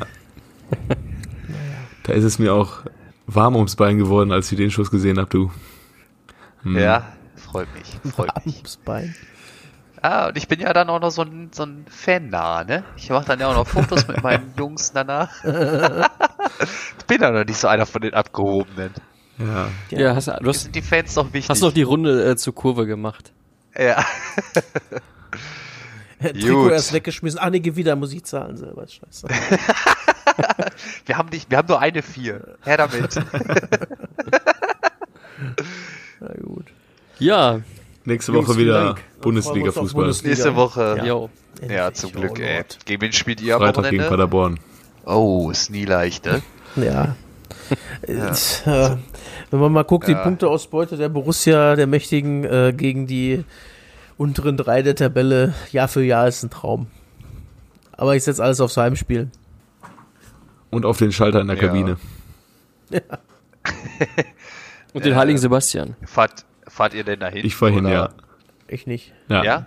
[0.90, 0.96] ja.
[2.02, 2.80] Da ist es mir auch
[3.26, 5.50] warm ums Bein geworden, als ich den Schuss gesehen hab, du.
[6.62, 6.78] Hm.
[6.78, 8.12] Ja, freut mich.
[8.12, 8.56] Freut mich.
[8.56, 9.14] Abends Bein.
[10.02, 12.84] Ah, und ich bin ja dann auch noch so ein, so ein Fan-nah, ne?
[12.96, 15.42] Ich mache dann ja auch noch Fotos mit meinen Jungs danach.
[15.42, 18.92] ich bin ja noch nicht so einer von den Abgehobenen.
[19.38, 19.68] Ja.
[19.90, 21.50] Ja, hast, du hast, sind die Fans doch wichtig.
[21.50, 23.32] hast noch die Runde äh, zur Kurve gemacht.
[23.76, 24.04] ja.
[26.32, 27.38] Trikot erst weggeschmissen.
[27.38, 28.86] Ah, nee, wieder, muss ich zahlen selber.
[28.86, 29.28] Scheiße.
[31.06, 32.56] Wir haben nicht, wir haben nur eine vier.
[32.62, 33.14] Her damit.
[36.20, 36.66] Na gut.
[37.18, 37.60] Ja,
[38.04, 38.94] Nächste Woche wieder.
[39.20, 40.02] Bundesliga-Fußball.
[40.02, 40.34] Bundesliga.
[40.34, 40.96] Nächste Woche.
[40.98, 41.04] Ja.
[41.04, 41.30] jo.
[41.68, 42.56] Ja, zum Glück, Oh ey.
[42.56, 42.78] Lord.
[42.84, 44.10] Gegen wen spielt ihr am Freitag gegen Wochenende?
[44.10, 44.60] Paderborn.
[45.04, 46.42] Oh, ist nie leicht, ne?
[46.76, 47.16] Ja.
[48.02, 48.96] Äh,
[49.50, 50.22] wenn man mal guckt, die Ja.
[50.22, 53.44] Punkteausbeute der Borussia, der Mächtigen, äh, gegen die
[54.16, 56.86] unteren drei der Tabelle, Jahr für Jahr ist ein Traum.
[57.92, 59.30] Aber ich setze alles aufs Heimspiel.
[60.70, 61.62] Und auf den Schalter in der Ja.
[61.62, 61.96] Kabine.
[64.92, 65.96] Und den heiligen Sebastian.
[66.04, 67.44] Fahrt, fahrt ihr denn dahin?
[67.44, 68.10] Ich fahr hin, ja.
[68.68, 69.12] Ich nicht.
[69.28, 69.44] ja.
[69.44, 69.66] Ja?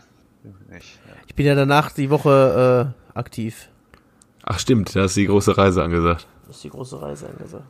[0.70, 1.00] Nicht.
[1.08, 1.14] Ja.
[1.28, 3.70] Ich bin ja danach die Woche äh, aktiv.
[4.43, 6.28] Ach stimmt, da ist die große Reise angesagt.
[6.47, 7.64] Das ist die große Reise angesagt.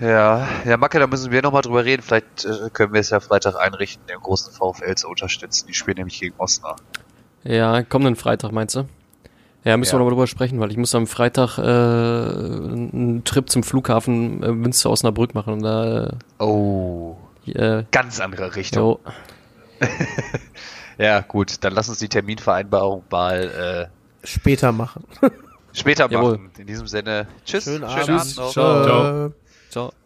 [0.00, 2.02] Ja, ja, Macke, da müssen wir nochmal drüber reden.
[2.02, 5.66] Vielleicht äh, können wir es ja Freitag einrichten, den großen VfL zu unterstützen.
[5.68, 6.82] Die spielen nämlich gegen Osnabrück.
[7.44, 8.86] Ja, kommenden Freitag meinst du?
[9.62, 9.94] Ja, müssen Ja.
[9.94, 14.52] wir nochmal drüber sprechen, weil ich muss am Freitag äh, einen Trip zum Flughafen äh,
[14.52, 15.54] Münster Osnabrück machen.
[15.54, 17.16] Und da, Oh,
[17.46, 18.82] äh, äh, ganz andere Richtung.
[18.82, 19.00] jo,
[20.98, 23.90] Ja, gut, dann lass uns die Terminvereinbarung mal
[24.22, 25.04] Später machen.
[25.22, 25.30] äh,
[25.72, 26.32] später Jawohl.
[26.32, 26.50] machen.
[26.58, 28.10] In diesem Sinne, tschüss, Schönen schönen Abend.
[28.20, 28.50] Abend noch.
[28.52, 29.26] Ciao.
[29.26, 29.30] Äh,
[29.74, 30.03] ciao.